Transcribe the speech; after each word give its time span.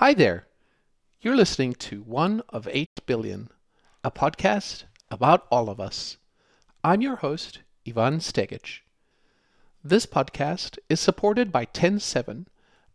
Hi 0.00 0.14
there. 0.14 0.46
You're 1.20 1.36
listening 1.36 1.74
to 1.74 2.00
One 2.00 2.40
of 2.48 2.66
Eight 2.72 3.04
Billion, 3.04 3.50
a 4.02 4.10
podcast 4.10 4.84
about 5.10 5.46
all 5.50 5.68
of 5.68 5.78
us. 5.78 6.16
I'm 6.82 7.02
your 7.02 7.16
host, 7.16 7.58
Ivan 7.86 8.20
Stegic. 8.20 8.78
This 9.84 10.06
podcast 10.06 10.78
is 10.88 11.00
supported 11.00 11.52
by 11.52 11.66
TEN7, 11.66 12.46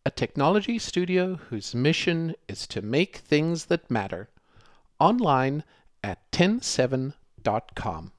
a 0.03 0.09
technology 0.09 0.79
studio 0.79 1.35
whose 1.35 1.75
mission 1.75 2.33
is 2.47 2.65
to 2.65 2.81
make 2.81 3.17
things 3.17 3.65
that 3.65 3.91
matter, 3.91 4.29
online 4.99 5.63
at 6.03 6.31
TEN7.com. 6.31 8.13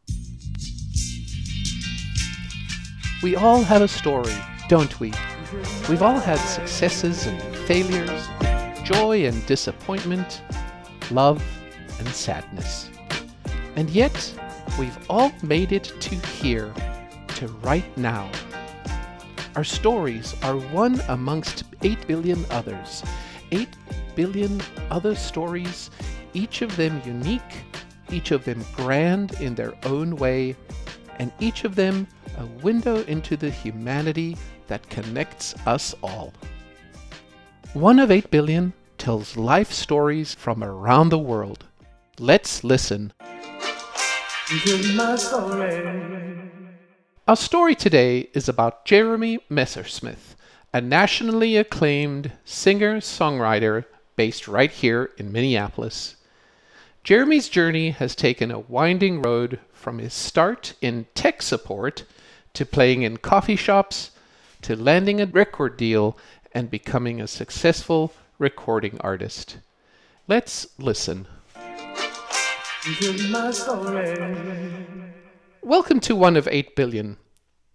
We 3.21 3.35
all 3.35 3.65
have 3.65 3.83
a 3.83 3.89
story, 3.89 4.37
don't 4.69 5.01
we? 5.01 5.13
We've 5.89 6.03
all 6.03 6.21
had 6.21 6.39
successes 6.39 7.27
and 7.27 7.43
failures, 7.67 8.29
joy 8.87 9.27
and 9.27 9.45
disappointment, 9.47 10.43
love 11.11 11.43
and 11.99 12.07
sadness. 12.09 12.89
And 13.75 13.91
yet, 13.91 14.15
we've 14.79 14.97
all 15.11 15.33
made 15.43 15.73
it 15.73 15.93
to 15.99 16.15
here, 16.15 16.73
to 17.35 17.49
right 17.65 17.85
now. 17.99 18.31
Our 19.57 19.65
stories 19.65 20.37
are 20.45 20.57
one 20.57 21.01
amongst 21.09 21.65
8 21.83 22.07
billion 22.07 22.47
others. 22.49 23.03
8 23.51 23.69
billion 24.15 24.61
other 24.89 25.17
stories, 25.17 25.91
each 26.33 26.63
of 26.63 26.77
them 26.77 27.03
unique, 27.05 27.65
each 28.13 28.31
of 28.31 28.45
them 28.45 28.65
grand 28.75 29.33
in 29.41 29.57
their 29.57 29.75
own 29.85 30.15
way, 30.15 30.55
and 31.19 31.33
each 31.41 31.65
of 31.65 31.75
them 31.75 32.07
a 32.39 32.47
window 32.63 33.03
into 33.07 33.37
the 33.37 33.51
humanity 33.51 34.37
that 34.69 34.89
connects 34.91 35.57
us 35.67 35.93
all. 36.05 36.33
One 37.77 37.99
of 37.99 38.11
8 38.11 38.31
billion 38.31 38.73
tells 38.97 39.37
life 39.37 39.71
stories 39.71 40.33
from 40.33 40.65
around 40.65 41.11
the 41.11 41.19
world. 41.19 41.67
Let's 42.19 42.65
listen. 42.65 43.13
Our 47.29 47.37
story 47.37 47.75
today 47.75 48.31
is 48.33 48.49
about 48.49 48.87
Jeremy 48.87 49.41
Messersmith, 49.51 50.37
a 50.73 50.81
nationally 50.81 51.59
acclaimed 51.59 52.33
singer 52.47 53.03
songwriter 53.03 53.85
based 54.17 54.49
right 54.49 54.71
here 54.71 55.11
in 55.19 55.31
Minneapolis. 55.31 56.17
Jeremy's 57.05 57.51
journey 57.51 57.91
has 57.91 58.15
taken 58.15 58.51
a 58.51 58.61
winding 58.61 59.21
road 59.21 59.61
from 59.75 59.99
his 59.99 60.15
start 60.15 60.73
in 60.81 61.09
tech 61.15 61.43
support 61.43 62.05
to 62.55 62.65
playing 62.65 63.03
in 63.03 63.19
coffee 63.19 63.55
shops 63.55 64.13
to 64.63 64.75
landing 64.75 65.21
a 65.21 65.27
record 65.27 65.77
deal 65.77 66.17
and 66.57 66.71
becoming 66.71 67.21
a 67.21 67.27
successful 67.27 68.15
recording 68.39 68.97
artist. 69.03 69.59
Let's 70.27 70.67
listen. 70.79 71.29
Welcome 75.63 76.01
to 76.01 76.17
One 76.17 76.35
of 76.35 76.49
Eight 76.51 76.75
Billion. 76.75 77.19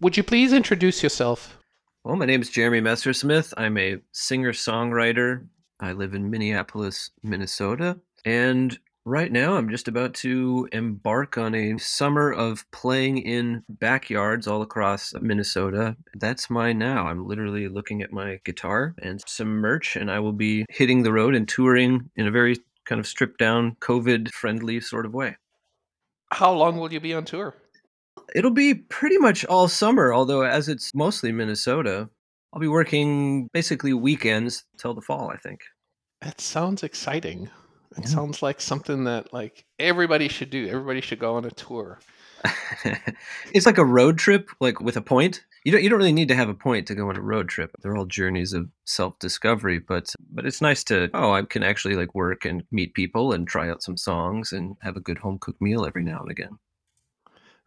Would 0.00 0.16
you 0.16 0.24
please 0.24 0.52
introduce 0.52 1.00
yourself? 1.00 1.58
Well, 2.02 2.16
my 2.16 2.26
name 2.26 2.40
is 2.40 2.50
Jeremy 2.50 2.80
Messersmith. 2.80 3.54
I'm 3.56 3.78
a 3.78 3.98
singer 4.10 4.52
songwriter. 4.52 5.46
I 5.78 5.92
live 5.92 6.14
in 6.14 6.28
Minneapolis, 6.28 7.10
Minnesota. 7.22 8.00
And 8.24 8.76
right 9.04 9.30
now, 9.30 9.56
I'm 9.56 9.68
just 9.68 9.88
about 9.88 10.14
to 10.14 10.68
embark 10.72 11.36
on 11.38 11.54
a 11.54 11.78
summer 11.78 12.32
of 12.32 12.64
playing 12.70 13.18
in 13.18 13.64
backyards 13.68 14.46
all 14.46 14.62
across 14.62 15.12
Minnesota. 15.20 15.96
That's 16.14 16.50
my 16.50 16.72
now. 16.72 17.06
I'm 17.06 17.26
literally 17.26 17.68
looking 17.68 18.02
at 18.02 18.12
my 18.12 18.40
guitar 18.44 18.94
and 19.02 19.22
some 19.26 19.48
merch, 19.48 19.96
and 19.96 20.10
I 20.10 20.20
will 20.20 20.32
be 20.32 20.64
hitting 20.68 21.02
the 21.02 21.12
road 21.12 21.34
and 21.34 21.48
touring 21.48 22.10
in 22.16 22.26
a 22.26 22.30
very 22.30 22.56
kind 22.84 22.98
of 22.98 23.06
stripped 23.06 23.38
down, 23.38 23.76
COVID 23.80 24.30
friendly 24.32 24.80
sort 24.80 25.06
of 25.06 25.14
way. 25.14 25.36
How 26.30 26.52
long 26.52 26.78
will 26.78 26.92
you 26.92 27.00
be 27.00 27.14
on 27.14 27.24
tour? 27.24 27.54
It'll 28.34 28.50
be 28.50 28.74
pretty 28.74 29.18
much 29.18 29.44
all 29.44 29.68
summer, 29.68 30.14
although 30.14 30.42
as 30.42 30.68
it's 30.68 30.94
mostly 30.94 31.32
Minnesota, 31.32 32.08
I'll 32.52 32.60
be 32.60 32.68
working 32.68 33.48
basically 33.52 33.92
weekends 33.92 34.64
till 34.78 34.94
the 34.94 35.00
fall, 35.00 35.30
I 35.30 35.36
think. 35.36 35.60
That 36.20 36.40
sounds 36.40 36.82
exciting. 36.82 37.50
It 37.96 38.04
Yeah. 38.04 38.08
sounds 38.08 38.42
like 38.42 38.60
something 38.60 39.04
that 39.04 39.32
like 39.32 39.64
everybody 39.78 40.28
should 40.28 40.50
do. 40.50 40.68
Everybody 40.68 41.00
should 41.00 41.18
go 41.18 41.34
on 41.36 41.44
a 41.44 41.50
tour. 41.50 41.98
it's 43.54 43.66
like 43.66 43.78
a 43.78 43.84
road 43.84 44.18
trip, 44.18 44.48
like 44.60 44.80
with 44.80 44.96
a 44.96 45.02
point. 45.02 45.42
You 45.64 45.70
don't 45.72 45.82
you 45.82 45.88
don't 45.88 45.98
really 45.98 46.12
need 46.12 46.28
to 46.28 46.34
have 46.34 46.48
a 46.48 46.54
point 46.54 46.88
to 46.88 46.94
go 46.94 47.08
on 47.08 47.16
a 47.16 47.20
road 47.20 47.48
trip. 47.48 47.70
They're 47.80 47.96
all 47.96 48.04
journeys 48.06 48.52
of 48.52 48.68
self 48.84 49.18
discovery, 49.20 49.78
but 49.78 50.12
but 50.30 50.44
it's 50.44 50.60
nice 50.60 50.82
to 50.84 51.08
oh 51.14 51.32
I 51.32 51.42
can 51.42 51.62
actually 51.62 51.94
like 51.94 52.14
work 52.14 52.44
and 52.44 52.64
meet 52.72 52.94
people 52.94 53.32
and 53.32 53.46
try 53.46 53.70
out 53.70 53.82
some 53.82 53.96
songs 53.96 54.52
and 54.52 54.76
have 54.82 54.96
a 54.96 55.00
good 55.00 55.18
home 55.18 55.38
cooked 55.40 55.60
meal 55.60 55.86
every 55.86 56.02
now 56.02 56.18
and 56.20 56.30
again. 56.30 56.58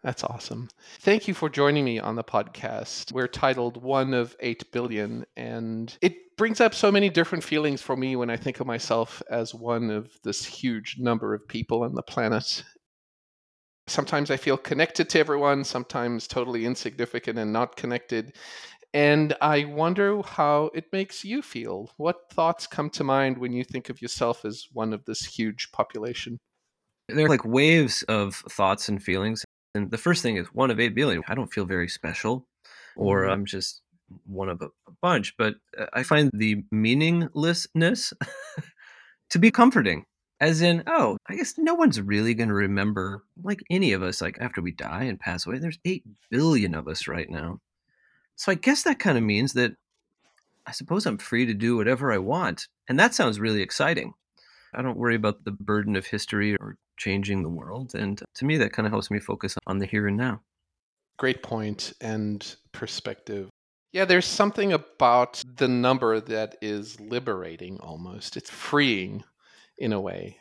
That's 0.06 0.24
awesome. 0.24 0.70
Thank 1.00 1.28
you 1.28 1.34
for 1.34 1.50
joining 1.50 1.84
me 1.84 1.98
on 1.98 2.16
the 2.16 2.24
podcast. 2.24 3.12
We're 3.12 3.28
titled 3.28 3.82
One 3.82 4.14
of 4.14 4.36
Eight 4.40 4.72
Billion, 4.72 5.26
and 5.36 5.98
it 6.00 6.38
brings 6.38 6.62
up 6.62 6.76
so 6.76 6.92
many 6.92 7.10
different 7.10 7.44
feelings 7.44 7.82
for 7.82 7.98
me 7.98 8.16
when 8.16 8.30
I 8.30 8.38
think 8.38 8.60
of 8.60 8.68
myself 8.68 9.24
as 9.32 9.56
one 9.56 9.90
of 9.90 10.12
this 10.24 10.46
huge 10.46 10.98
number 11.00 11.34
of 11.34 11.48
people 11.48 11.82
on 11.82 11.96
the 11.96 12.04
planet. 12.04 12.64
Sometimes 13.88 14.30
I 14.30 14.38
feel 14.38 14.58
connected 14.58 15.10
to 15.10 15.20
everyone, 15.20 15.64
sometimes 15.64 16.28
totally 16.28 16.68
insignificant 16.68 17.40
and 17.40 17.52
not 17.52 17.76
connected. 17.76 18.36
And 18.94 19.36
I 19.42 19.66
wonder 19.66 20.22
how 20.22 20.70
it 20.76 20.94
makes 20.94 21.26
you 21.26 21.42
feel. 21.42 21.90
What 21.98 22.30
thoughts 22.32 22.68
come 22.68 22.92
to 22.92 23.04
mind 23.04 23.40
when 23.40 23.54
you 23.54 23.64
think 23.64 23.90
of 23.90 24.04
yourself 24.04 24.46
as 24.46 24.68
one 24.72 24.94
of 24.94 25.04
this 25.06 25.26
huge 25.26 25.72
population? 25.72 26.38
They're 27.10 27.30
like 27.30 27.44
waves 27.44 28.04
of 28.04 28.36
thoughts 28.36 28.88
and 28.88 29.02
feelings. 29.02 29.44
And 29.75 29.91
the 29.91 29.97
first 29.97 30.22
thing 30.24 30.38
is 30.38 30.47
one 30.47 30.72
of 30.72 30.80
eight 30.80 30.96
billion. 30.96 31.24
I 31.28 31.36
don't 31.36 31.52
feel 31.53 31.66
very 31.66 31.88
special, 31.90 32.47
or 32.96 33.24
Mhm. 33.24 33.31
I'm 33.31 33.46
just 33.46 33.81
one 34.25 34.50
of 34.50 34.62
a, 34.62 34.66
a 34.88 34.91
bunch. 35.02 35.36
But 35.38 35.56
uh, 35.78 35.88
I 35.94 36.03
find 36.03 36.31
the 36.34 36.63
meaninglessness 36.72 38.13
to 39.30 39.40
be 39.40 39.52
comforting. 39.52 40.06
As 40.41 40.62
in, 40.62 40.84
oh, 40.86 41.18
I 41.28 41.36
guess 41.38 41.58
no 41.58 41.74
one's 41.75 42.02
really 42.02 42.34
going 42.34 42.50
to 42.50 42.56
remember, 42.56 43.24
like 43.41 43.63
any 43.69 43.94
of 43.94 44.03
us, 44.03 44.22
like 44.22 44.38
after 44.41 44.62
we 44.62 44.72
die 44.72 45.03
and 45.03 45.19
pass 45.19 45.46
away. 45.46 45.59
There's 45.59 45.80
8 45.86 46.03
billion 46.30 46.75
of 46.75 46.88
us 46.90 47.07
right 47.07 47.30
now. 47.30 47.62
So 48.36 48.52
I 48.52 48.56
guess 48.56 48.84
that 48.84 49.00
kind 49.00 49.18
of 49.18 49.24
means 49.24 49.53
that 49.53 49.75
I 50.68 50.72
suppose 50.74 51.06
I'm 51.06 51.18
free 51.19 51.46
to 51.46 51.53
do 51.53 51.78
whatever 51.78 52.12
I 52.12 52.18
want. 52.18 52.68
And 52.90 53.00
that 53.00 53.13
sounds 53.16 53.40
really 53.40 53.62
exciting. 53.62 54.13
I 54.74 54.81
don't 54.81 54.97
worry 54.97 55.16
about 55.16 55.46
the 55.46 55.52
burden 55.52 55.96
of 55.96 56.06
history 56.06 56.56
or 56.57 56.78
changing 56.97 57.44
the 57.44 57.50
world. 57.50 57.94
And 57.95 58.22
to 58.35 58.45
me, 58.45 58.57
that 58.57 58.73
kind 58.73 58.85
of 58.85 58.91
helps 58.91 59.11
me 59.11 59.19
focus 59.19 59.56
on 59.67 59.79
the 59.79 59.85
here 59.85 60.07
and 60.07 60.17
now. 60.17 60.41
Great 61.17 61.44
point 61.44 61.94
and 62.01 62.56
perspective. 62.72 63.50
Yeah, 63.94 64.06
there's 64.06 64.25
something 64.25 64.73
about 64.73 65.41
the 65.56 65.69
number 65.69 66.19
that 66.19 66.57
is 66.61 67.00
liberating 67.00 67.79
almost. 67.79 68.35
It's 68.35 68.50
freeing 68.50 69.23
in 69.78 69.94
a 69.94 70.01
way. 70.01 70.38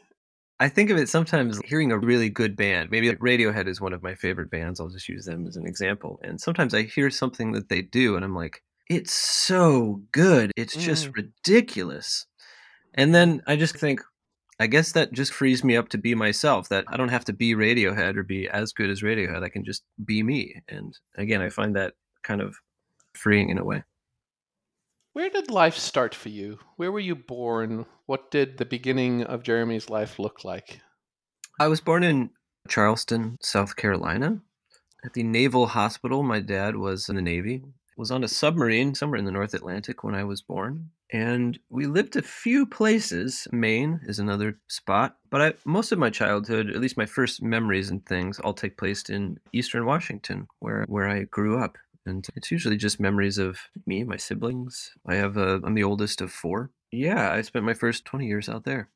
I 0.60 0.68
think 0.68 0.90
of 0.90 0.98
it 0.98 1.08
sometimes 1.08 1.60
hearing 1.64 1.92
a 1.92 1.98
really 1.98 2.30
good 2.30 2.56
band. 2.56 2.90
Maybe 2.90 3.08
like 3.08 3.18
Radiohead 3.18 3.68
is 3.68 3.80
one 3.80 3.92
of 3.92 4.02
my 4.02 4.14
favorite 4.14 4.50
bands. 4.50 4.80
I'll 4.80 4.88
just 4.88 5.08
use 5.08 5.24
them 5.24 5.46
as 5.46 5.56
an 5.56 5.66
example. 5.66 6.20
And 6.22 6.40
sometimes 6.40 6.74
I 6.74 6.82
hear 6.82 7.10
something 7.10 7.52
that 7.52 7.68
they 7.68 7.82
do 7.82 8.16
and 8.16 8.24
I'm 8.24 8.34
like, 8.34 8.62
it's 8.88 9.12
so 9.12 10.02
good. 10.12 10.52
It's 10.56 10.76
just 10.76 11.08
mm. 11.08 11.16
ridiculous. 11.16 12.26
And 12.94 13.14
then 13.14 13.42
I 13.46 13.56
just 13.56 13.76
think, 13.76 14.00
I 14.60 14.66
guess 14.66 14.92
that 14.92 15.12
just 15.12 15.32
frees 15.32 15.64
me 15.64 15.76
up 15.76 15.88
to 15.90 15.98
be 15.98 16.14
myself, 16.14 16.68
that 16.68 16.84
I 16.88 16.96
don't 16.96 17.08
have 17.08 17.24
to 17.26 17.32
be 17.32 17.54
Radiohead 17.54 18.16
or 18.16 18.22
be 18.22 18.48
as 18.48 18.72
good 18.72 18.90
as 18.90 19.02
Radiohead. 19.02 19.42
I 19.42 19.48
can 19.48 19.64
just 19.64 19.82
be 20.04 20.22
me. 20.22 20.62
And 20.68 20.96
again, 21.16 21.42
I 21.42 21.48
find 21.48 21.74
that 21.74 21.94
kind 22.22 22.40
of 22.40 22.56
freeing 23.14 23.48
in 23.48 23.58
a 23.58 23.64
way. 23.64 23.82
Where 25.12 25.30
did 25.30 25.50
life 25.50 25.76
start 25.76 26.14
for 26.14 26.28
you? 26.28 26.58
Where 26.76 26.90
were 26.90 27.00
you 27.00 27.14
born? 27.14 27.86
What 28.06 28.30
did 28.30 28.58
the 28.58 28.64
beginning 28.64 29.22
of 29.22 29.42
Jeremy's 29.42 29.88
life 29.88 30.18
look 30.18 30.44
like? 30.44 30.80
I 31.60 31.68
was 31.68 31.80
born 31.80 32.02
in 32.02 32.30
Charleston, 32.68 33.38
South 33.40 33.76
Carolina, 33.76 34.40
at 35.04 35.12
the 35.14 35.22
Naval 35.22 35.68
Hospital. 35.68 36.22
My 36.22 36.40
dad 36.40 36.76
was 36.76 37.08
in 37.08 37.16
the 37.16 37.22
Navy. 37.22 37.62
Was 37.96 38.10
on 38.10 38.24
a 38.24 38.28
submarine 38.28 38.96
somewhere 38.96 39.18
in 39.18 39.24
the 39.24 39.30
North 39.30 39.54
Atlantic 39.54 40.02
when 40.02 40.16
I 40.16 40.24
was 40.24 40.42
born, 40.42 40.90
and 41.14 41.60
we 41.70 41.86
lived 41.86 42.16
a 42.16 42.22
few 42.22 42.66
places. 42.66 43.46
Maine 43.52 44.00
is 44.02 44.18
another 44.18 44.58
spot, 44.66 45.16
but 45.30 45.40
I, 45.40 45.52
most 45.64 45.92
of 45.92 45.98
my 46.00 46.10
childhood, 46.10 46.68
at 46.68 46.80
least 46.80 46.96
my 46.96 47.06
first 47.06 47.40
memories 47.40 47.88
and 47.88 48.04
things, 48.04 48.40
all 48.40 48.52
take 48.52 48.76
place 48.76 49.08
in 49.08 49.38
Eastern 49.52 49.86
Washington, 49.86 50.48
where 50.58 50.84
where 50.88 51.08
I 51.08 51.22
grew 51.22 51.62
up. 51.62 51.78
And 52.04 52.26
it's 52.34 52.50
usually 52.50 52.76
just 52.76 52.98
memories 52.98 53.38
of 53.38 53.60
me, 53.86 54.02
my 54.02 54.16
siblings. 54.16 54.90
I 55.06 55.14
have 55.14 55.36
a, 55.36 55.60
I'm 55.64 55.74
the 55.74 55.84
oldest 55.84 56.20
of 56.20 56.32
four. 56.32 56.70
Yeah, 56.90 57.32
I 57.32 57.42
spent 57.42 57.64
my 57.64 57.74
first 57.74 58.04
20 58.04 58.26
years 58.26 58.48
out 58.48 58.64
there. 58.64 58.90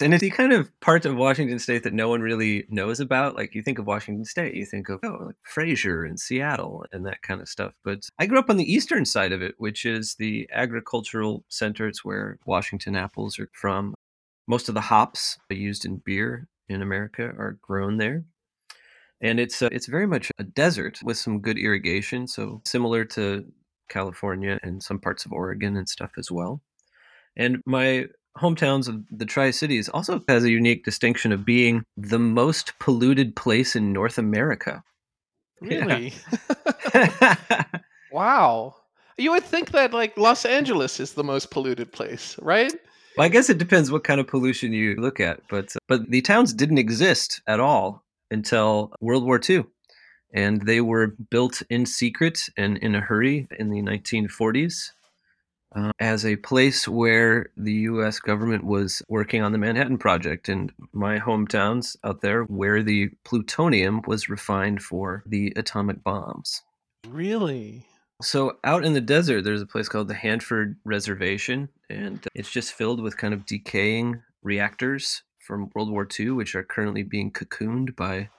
And 0.00 0.12
it's 0.12 0.22
the 0.22 0.30
kind 0.30 0.52
of 0.52 0.68
part 0.80 1.04
of 1.04 1.14
Washington 1.14 1.60
State 1.60 1.84
that 1.84 1.94
no 1.94 2.08
one 2.08 2.20
really 2.20 2.66
knows 2.68 2.98
about. 2.98 3.36
Like 3.36 3.54
you 3.54 3.62
think 3.62 3.78
of 3.78 3.86
Washington 3.86 4.24
State, 4.24 4.54
you 4.54 4.66
think 4.66 4.88
of 4.88 4.98
oh, 5.04 5.26
like 5.26 5.36
Frasier 5.48 6.06
and 6.06 6.18
Seattle 6.18 6.84
and 6.92 7.06
that 7.06 7.22
kind 7.22 7.40
of 7.40 7.48
stuff. 7.48 7.74
But 7.84 8.08
I 8.18 8.26
grew 8.26 8.40
up 8.40 8.50
on 8.50 8.56
the 8.56 8.72
eastern 8.72 9.04
side 9.04 9.30
of 9.30 9.40
it, 9.40 9.54
which 9.58 9.86
is 9.86 10.16
the 10.16 10.48
agricultural 10.52 11.44
center. 11.48 11.86
It's 11.86 12.04
where 12.04 12.38
Washington 12.44 12.96
apples 12.96 13.38
are 13.38 13.48
from. 13.52 13.94
Most 14.48 14.68
of 14.68 14.74
the 14.74 14.80
hops 14.80 15.38
used 15.48 15.84
in 15.84 15.98
beer 16.04 16.48
in 16.68 16.82
America 16.82 17.22
are 17.22 17.58
grown 17.62 17.98
there. 17.98 18.24
And 19.20 19.38
it's 19.38 19.62
uh, 19.62 19.68
it's 19.70 19.86
very 19.86 20.08
much 20.08 20.32
a 20.38 20.44
desert 20.44 20.98
with 21.04 21.18
some 21.18 21.40
good 21.40 21.56
irrigation, 21.56 22.26
so 22.26 22.60
similar 22.64 23.04
to 23.06 23.44
California 23.88 24.58
and 24.62 24.82
some 24.82 24.98
parts 24.98 25.24
of 25.24 25.32
Oregon 25.32 25.76
and 25.76 25.88
stuff 25.88 26.10
as 26.18 26.32
well. 26.32 26.60
And 27.36 27.62
my 27.64 28.08
hometowns 28.38 28.88
of 28.88 29.04
the 29.10 29.24
Tri 29.24 29.50
Cities 29.50 29.88
also 29.88 30.22
has 30.28 30.44
a 30.44 30.50
unique 30.50 30.84
distinction 30.84 31.32
of 31.32 31.44
being 31.44 31.84
the 31.96 32.18
most 32.18 32.78
polluted 32.78 33.36
place 33.36 33.76
in 33.76 33.92
North 33.92 34.18
America. 34.18 34.82
Really? 35.60 36.14
Yeah. 36.94 37.64
wow. 38.12 38.74
You 39.16 39.30
would 39.32 39.44
think 39.44 39.70
that 39.70 39.92
like 39.92 40.16
Los 40.16 40.44
Angeles 40.44 40.98
is 40.98 41.12
the 41.12 41.24
most 41.24 41.50
polluted 41.50 41.92
place, 41.92 42.36
right? 42.42 42.72
Well, 43.16 43.24
I 43.24 43.28
guess 43.28 43.48
it 43.48 43.58
depends 43.58 43.92
what 43.92 44.02
kind 44.02 44.20
of 44.20 44.26
pollution 44.26 44.72
you 44.72 44.96
look 44.96 45.20
at, 45.20 45.40
but 45.48 45.74
uh, 45.76 45.78
but 45.86 46.10
the 46.10 46.20
towns 46.20 46.52
didn't 46.52 46.78
exist 46.78 47.40
at 47.46 47.60
all 47.60 48.02
until 48.32 48.92
World 49.00 49.24
War 49.24 49.40
II, 49.48 49.64
and 50.32 50.62
they 50.62 50.80
were 50.80 51.14
built 51.30 51.62
in 51.70 51.86
secret 51.86 52.40
and 52.56 52.76
in 52.78 52.96
a 52.96 53.00
hurry 53.00 53.46
in 53.56 53.70
the 53.70 53.82
1940s 53.82 54.90
uh, 55.74 55.92
as 55.98 56.24
a 56.24 56.36
place 56.36 56.86
where 56.86 57.50
the 57.56 57.72
U.S. 57.72 58.20
government 58.20 58.64
was 58.64 59.02
working 59.08 59.42
on 59.42 59.52
the 59.52 59.58
Manhattan 59.58 59.98
Project 59.98 60.48
in 60.48 60.70
my 60.92 61.18
hometowns 61.18 61.96
out 62.04 62.20
there, 62.20 62.44
where 62.44 62.82
the 62.82 63.10
plutonium 63.24 64.02
was 64.06 64.28
refined 64.28 64.82
for 64.82 65.22
the 65.26 65.52
atomic 65.56 66.02
bombs. 66.04 66.62
Really? 67.08 67.86
So, 68.22 68.58
out 68.62 68.84
in 68.84 68.92
the 68.92 69.00
desert, 69.00 69.42
there's 69.42 69.62
a 69.62 69.66
place 69.66 69.88
called 69.88 70.08
the 70.08 70.14
Hanford 70.14 70.76
Reservation, 70.84 71.68
and 71.90 72.24
it's 72.34 72.50
just 72.50 72.72
filled 72.72 73.02
with 73.02 73.16
kind 73.16 73.34
of 73.34 73.44
decaying 73.44 74.22
reactors 74.42 75.22
from 75.40 75.70
World 75.74 75.90
War 75.90 76.06
II, 76.18 76.30
which 76.30 76.54
are 76.54 76.62
currently 76.62 77.02
being 77.02 77.32
cocooned 77.32 77.96
by 77.96 78.30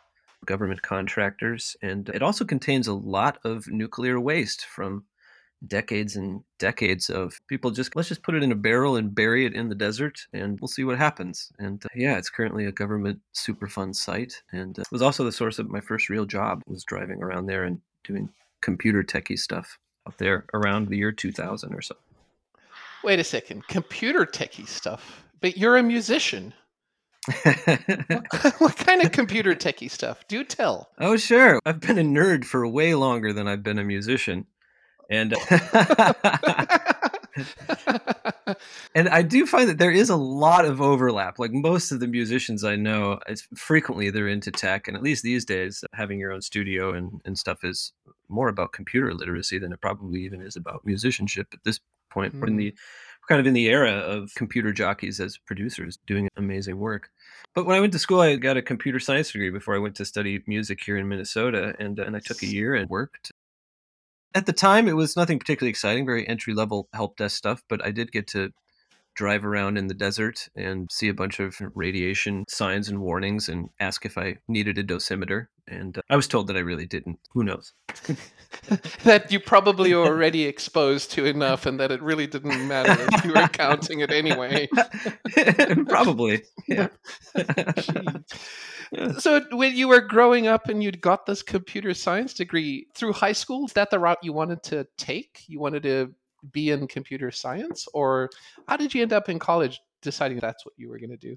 government 0.46 0.81
contractors. 0.81 1.76
And 1.81 2.08
it 2.10 2.22
also 2.22 2.46
contains 2.46 2.88
a 2.88 2.94
lot 2.94 3.40
of 3.44 3.68
nuclear 3.68 4.20
waste 4.20 4.66
from 4.66 5.04
decades 5.68 6.16
and 6.16 6.42
decades 6.60 7.10
of 7.10 7.40
people 7.48 7.72
just 7.72 7.96
let's 7.96 8.10
just 8.10 8.24
put 8.24 8.36
it 8.36 8.44
in 8.44 8.52
a 8.52 8.56
barrel 8.56 8.96
and 8.96 9.16
bury 9.16 9.46
it 9.46 9.54
in 9.54 9.70
the 9.70 9.76
desert 9.76 10.20
and 10.34 10.60
we'll 10.60 10.68
see 10.68 10.84
what 10.84 10.98
happens 10.98 11.52
and 11.60 11.86
uh, 11.86 11.90
yeah 11.96 12.18
it's 12.18 12.30
currently 12.30 12.66
a 12.66 12.72
government 12.72 13.20
superfund 13.34 13.96
site 13.96 14.42
and 14.52 14.80
uh, 14.80 14.82
it 14.82 14.92
was 14.92 15.02
also 15.02 15.24
the 15.24 15.32
source 15.32 15.60
of 15.60 15.70
my 15.70 15.80
first 15.80 16.10
real 16.10 16.26
job 16.26 16.62
was 16.68 16.84
driving 16.84 17.22
around 17.22 17.46
there 17.46 17.64
and 17.64 17.80
doing 18.04 18.30
computer 18.62 19.04
techie 19.04 19.40
stuff 19.40 19.78
out 20.08 20.18
there 20.18 20.46
around 20.54 20.88
the 20.88 20.98
year 20.98 21.12
2000 21.12 21.74
or 21.74 21.82
so 21.82 21.96
wait 23.04 23.20
a 23.20 23.24
second 23.24 23.66
computer 23.68 24.26
techie 24.26 24.68
stuff 24.68 25.24
but 25.42 25.58
you're 25.58 25.78
a 25.78 25.84
musician 25.84 26.54
what, 27.44 28.56
what, 28.60 28.78
kind 28.78 29.04
of 29.04 29.12
computer 29.12 29.56
techie 29.56 29.90
stuff? 29.90 30.28
Do 30.28 30.44
tell. 30.44 30.90
Oh, 31.00 31.18
sure. 31.18 31.60
I've 31.66 31.80
been 31.80 31.98
a 31.98 32.04
nerd 32.04 32.46
for 32.46 32.68
way 32.68 32.96
longer 32.96 33.34
than 33.34 33.48
I've 33.48 33.64
been 33.64 33.80
a 33.80 33.84
musician. 33.84 34.46
And 35.10 35.36
and 38.96 39.10
I 39.10 39.22
do 39.22 39.46
find 39.46 39.69
that 39.69 39.78
there 39.78 39.92
is 39.92 40.10
a 40.10 40.16
lot 40.16 40.66
of 40.66 40.81
overlap. 40.81 41.38
Like 41.40 41.52
most 41.52 41.92
of 41.92 42.00
the 42.00 42.07
musicians 42.07 42.63
I 42.63 42.75
know, 42.75 43.19
it's 43.28 43.48
frequently 43.56 44.10
they're 44.10 44.28
into 44.28 44.52
tech, 44.52 44.88
and 44.88 44.96
at 44.96 45.04
least 45.04 45.24
these 45.24 45.46
days, 45.46 45.84
having 45.94 46.19
your 46.19 46.31
own 46.31 46.42
studio 46.42 46.94
and, 46.94 47.22
and 47.25 47.38
stuff 47.38 47.63
is 47.63 47.94
more 48.30 48.48
about 48.48 48.72
computer 48.74 49.13
literacy 49.13 49.60
than 49.60 49.72
it 49.72 49.81
probably 49.81 50.22
even 50.22 50.42
is 50.42 50.56
about 50.56 50.86
musicianship 50.86 51.48
at 51.54 51.63
this 51.63 51.80
point. 52.10 52.34
Mm. 52.34 52.42
We're 52.42 52.48
in 52.48 52.57
the 52.57 52.69
hmm. 52.69 52.75
kind 53.28 53.42
of 53.42 53.48
in 53.48 53.54
the 53.54 53.68
era 53.68 53.94
of 53.94 54.34
computer 54.36 54.72
jockeys 54.72 55.19
as 55.19 55.38
producers 55.38 56.00
doing 56.07 56.30
amazing 56.38 56.80
work. 56.80 57.10
But 57.54 57.66
when 57.66 57.78
I 57.78 57.80
went 57.80 57.94
to 57.94 58.00
school, 58.00 58.22
I 58.22 58.36
got 58.36 58.57
a 58.57 58.62
computer 58.62 59.00
science 59.00 59.31
degree 59.31 59.50
before 59.50 59.75
I 59.75 59.80
went 59.80 59.96
to 59.96 60.06
study 60.06 60.44
music 60.48 60.81
here 60.84 60.98
in 60.98 61.07
Minnesota, 61.07 61.75
and 61.80 62.00
and 62.00 62.16
I 62.16 62.19
took 62.19 62.42
a 62.44 62.48
year 62.48 62.75
and 62.75 62.90
worked 62.90 63.31
at 64.36 64.46
the 64.46 64.54
time, 64.54 64.88
it 64.88 64.96
was 64.96 65.16
nothing 65.16 65.40
particularly 65.40 65.72
exciting, 65.72 66.06
very 66.06 66.28
entry 66.28 66.54
level 66.54 66.90
help 66.94 67.18
desk 67.18 67.38
stuff, 67.38 67.64
but 67.70 67.84
I 67.86 67.92
did 67.92 68.12
get 68.12 68.28
to 68.30 68.52
drive 69.16 69.46
around 69.46 69.78
in 69.78 69.88
the 69.88 69.94
desert 69.94 70.48
and 70.56 70.90
see 70.92 71.08
a 71.08 71.14
bunch 71.14 71.40
of 71.40 71.56
radiation 71.74 72.46
signs 72.48 72.90
and 72.90 73.00
warnings 73.00 73.50
and 73.50 73.70
ask 73.80 74.06
if 74.06 74.18
I 74.18 74.38
needed 74.48 74.78
a 74.78 74.84
dosimeter. 74.84 75.48
And 75.68 75.98
uh, 75.98 76.02
I 76.10 76.16
was 76.16 76.28
told 76.28 76.48
that 76.48 76.58
I 76.58 76.60
really 76.60 76.86
didn't. 76.86 77.20
Who 77.34 77.44
knows? 77.44 77.74
that 79.04 79.32
you 79.32 79.40
probably 79.40 79.94
already 79.94 80.44
exposed 80.44 81.12
to 81.12 81.26
enough 81.26 81.66
and 81.66 81.80
that 81.80 81.92
it 81.92 82.02
really 82.02 82.28
didn't 82.28 82.68
matter 82.68 82.96
if 83.12 83.26
you 83.26 83.34
were 83.34 83.48
counting 83.48 84.02
it 84.02 84.12
anyway. 84.12 84.68
probably. 85.88 86.44
Yeah. 86.68 86.90
So 89.20 89.42
when 89.52 89.76
you 89.76 89.88
were 89.88 90.00
growing 90.00 90.48
up 90.48 90.70
and 90.70 90.84
you'd 90.84 91.02
got 91.02 91.26
this 91.26 91.42
computer 91.42 91.94
science 91.94 92.34
degree 92.34 92.88
through 92.94 93.14
high 93.14 93.34
school, 93.34 93.66
is 93.66 93.74
that 93.74 93.90
the 93.90 94.00
route 94.00 94.20
you 94.22 94.32
wanted 94.32 94.64
to 94.64 94.88
take? 94.96 95.44
You 95.48 95.60
wanted 95.60 95.84
to 95.84 96.14
be 96.51 96.69
in 96.71 96.88
computer 96.88 97.31
science 97.31 97.88
or 97.94 98.30
how 98.68 98.77
did 98.77 98.94
you 98.94 99.01
end 99.01 99.13
up 99.13 99.30
in 99.30 99.39
college 99.39 99.81
deciding 100.01 100.39
that's 100.39 100.65
what 100.65 100.74
you 100.77 100.89
were 100.89 101.00
going 101.00 101.09
to 101.09 101.18
do? 101.18 101.36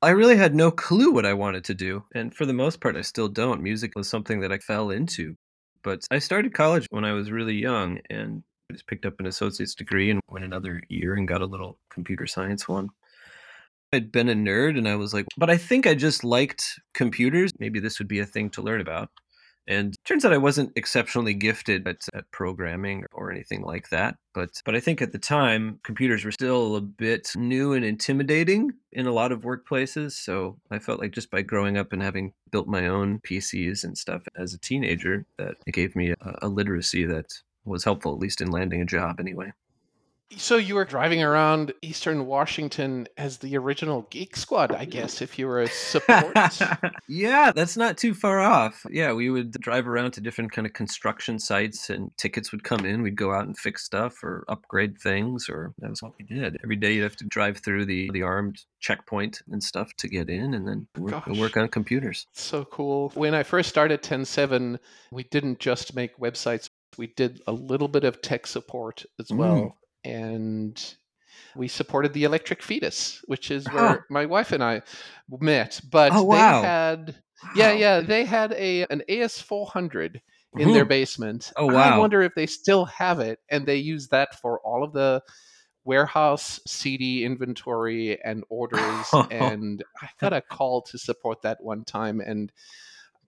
I 0.00 0.10
really 0.10 0.36
had 0.36 0.54
no 0.54 0.70
clue 0.70 1.12
what 1.12 1.26
I 1.26 1.34
wanted 1.34 1.64
to 1.64 1.74
do. 1.74 2.04
And 2.14 2.34
for 2.34 2.46
the 2.46 2.52
most 2.52 2.80
part, 2.80 2.96
I 2.96 3.00
still 3.00 3.28
don't. 3.28 3.62
Music 3.62 3.92
was 3.96 4.08
something 4.08 4.40
that 4.40 4.52
I 4.52 4.58
fell 4.58 4.90
into. 4.90 5.36
But 5.82 6.04
I 6.10 6.18
started 6.18 6.54
college 6.54 6.86
when 6.90 7.04
I 7.04 7.12
was 7.12 7.30
really 7.30 7.54
young 7.54 8.00
and 8.10 8.42
just 8.70 8.86
picked 8.86 9.06
up 9.06 9.18
an 9.18 9.26
associate's 9.26 9.74
degree 9.74 10.10
and 10.10 10.20
went 10.28 10.44
another 10.44 10.82
year 10.88 11.14
and 11.14 11.26
got 11.26 11.42
a 11.42 11.46
little 11.46 11.78
computer 11.90 12.26
science 12.26 12.68
one. 12.68 12.90
I'd 13.92 14.12
been 14.12 14.28
a 14.28 14.34
nerd 14.34 14.76
and 14.76 14.86
I 14.86 14.96
was 14.96 15.14
like, 15.14 15.24
but 15.36 15.48
I 15.48 15.56
think 15.56 15.86
I 15.86 15.94
just 15.94 16.22
liked 16.22 16.78
computers. 16.92 17.50
Maybe 17.58 17.80
this 17.80 17.98
would 17.98 18.08
be 18.08 18.20
a 18.20 18.26
thing 18.26 18.50
to 18.50 18.62
learn 18.62 18.80
about. 18.80 19.08
And 19.68 19.94
turns 20.06 20.24
out 20.24 20.32
I 20.32 20.38
wasn't 20.38 20.72
exceptionally 20.76 21.34
gifted 21.34 21.86
at, 21.86 22.08
at, 22.14 22.30
programming 22.30 23.04
or 23.12 23.30
anything 23.30 23.60
like 23.60 23.90
that. 23.90 24.16
But 24.32 24.62
but 24.64 24.74
I 24.74 24.80
think 24.80 25.02
at 25.02 25.12
the 25.12 25.18
time 25.18 25.78
computers 25.84 26.24
were 26.24 26.32
still 26.32 26.76
a 26.76 26.80
bit 26.80 27.32
new 27.36 27.74
and 27.74 27.84
intimidating 27.84 28.72
in 28.92 29.06
a 29.06 29.12
lot 29.12 29.30
of 29.30 29.42
workplaces. 29.42 30.12
So 30.12 30.56
I 30.70 30.78
felt 30.78 31.00
like 31.00 31.12
just 31.12 31.30
by 31.30 31.42
growing 31.42 31.76
up 31.76 31.92
and 31.92 32.02
having 32.02 32.32
built 32.50 32.66
my 32.66 32.88
own 32.88 33.20
PCs 33.20 33.84
and 33.84 33.96
stuff 33.96 34.22
as 34.36 34.54
a 34.54 34.58
teenager, 34.58 35.26
that 35.36 35.56
it 35.66 35.72
gave 35.72 35.94
me 35.94 36.12
a, 36.12 36.16
a 36.42 36.48
literacy 36.48 37.04
that 37.04 37.26
was 37.66 37.84
helpful, 37.84 38.14
at 38.14 38.20
least 38.20 38.40
in 38.40 38.50
landing 38.50 38.80
a 38.80 38.86
job 38.86 39.20
anyway. 39.20 39.52
So 40.36 40.56
you 40.56 40.74
were 40.74 40.84
driving 40.84 41.22
around 41.22 41.72
Eastern 41.80 42.26
Washington 42.26 43.08
as 43.16 43.38
the 43.38 43.56
original 43.56 44.06
Geek 44.10 44.36
Squad, 44.36 44.72
I 44.72 44.84
guess, 44.84 45.22
if 45.22 45.38
you 45.38 45.46
were 45.46 45.62
a 45.62 45.68
support. 45.68 46.36
yeah, 47.08 47.50
that's 47.50 47.78
not 47.78 47.96
too 47.96 48.12
far 48.12 48.38
off. 48.38 48.84
Yeah, 48.90 49.14
we 49.14 49.30
would 49.30 49.52
drive 49.52 49.88
around 49.88 50.12
to 50.12 50.20
different 50.20 50.52
kind 50.52 50.66
of 50.66 50.74
construction 50.74 51.38
sites, 51.38 51.88
and 51.88 52.10
tickets 52.18 52.52
would 52.52 52.62
come 52.62 52.84
in. 52.84 53.00
We'd 53.00 53.16
go 53.16 53.32
out 53.32 53.46
and 53.46 53.56
fix 53.56 53.84
stuff 53.84 54.22
or 54.22 54.44
upgrade 54.48 54.98
things, 54.98 55.48
or 55.48 55.72
that 55.78 55.88
was 55.88 56.02
what 56.02 56.12
we 56.18 56.26
did. 56.26 56.58
Every 56.62 56.76
day 56.76 56.94
you'd 56.94 57.04
have 57.04 57.16
to 57.16 57.24
drive 57.24 57.58
through 57.58 57.86
the 57.86 58.10
the 58.12 58.22
armed 58.22 58.60
checkpoint 58.80 59.40
and 59.50 59.62
stuff 59.62 59.94
to 59.96 60.08
get 60.08 60.28
in, 60.28 60.52
and 60.52 60.68
then 60.68 60.86
work, 60.98 61.26
work 61.26 61.56
on 61.56 61.68
computers. 61.68 62.26
So 62.34 62.66
cool. 62.66 63.10
When 63.14 63.34
I 63.34 63.42
first 63.44 63.70
started 63.70 64.02
TEN7, 64.02 64.78
we 65.10 65.24
didn't 65.24 65.58
just 65.58 65.96
make 65.96 66.18
websites. 66.18 66.68
We 66.98 67.06
did 67.06 67.40
a 67.46 67.52
little 67.52 67.88
bit 67.88 68.04
of 68.04 68.20
tech 68.20 68.46
support 68.46 69.04
as 69.18 69.30
well. 69.30 69.56
Mm. 69.56 69.72
And 70.04 70.94
we 71.56 71.68
supported 71.68 72.12
the 72.12 72.24
Electric 72.24 72.62
Fetus, 72.62 73.22
which 73.26 73.50
is 73.50 73.66
where 73.66 74.06
my 74.10 74.26
wife 74.26 74.52
and 74.52 74.62
I 74.62 74.82
met. 75.28 75.80
But 75.90 76.12
oh, 76.12 76.22
wow. 76.22 76.60
they 76.60 76.66
had, 76.66 77.16
yeah, 77.54 77.72
yeah, 77.72 78.00
they 78.00 78.24
had 78.24 78.52
a 78.52 78.84
an 78.84 79.02
AS400 79.08 80.20
in 80.54 80.60
mm-hmm. 80.60 80.72
their 80.72 80.84
basement. 80.84 81.52
Oh 81.56 81.66
wow! 81.66 81.94
I 81.94 81.98
wonder 81.98 82.22
if 82.22 82.34
they 82.34 82.46
still 82.46 82.86
have 82.86 83.20
it, 83.20 83.40
and 83.50 83.66
they 83.66 83.76
use 83.76 84.08
that 84.08 84.40
for 84.40 84.60
all 84.60 84.84
of 84.84 84.92
the 84.92 85.22
warehouse 85.84 86.60
CD 86.66 87.24
inventory 87.24 88.22
and 88.22 88.44
orders. 88.48 89.06
and 89.30 89.82
I 90.00 90.08
got 90.20 90.32
a 90.32 90.40
call 90.40 90.82
to 90.82 90.98
support 90.98 91.42
that 91.42 91.58
one 91.60 91.84
time, 91.84 92.20
and 92.20 92.52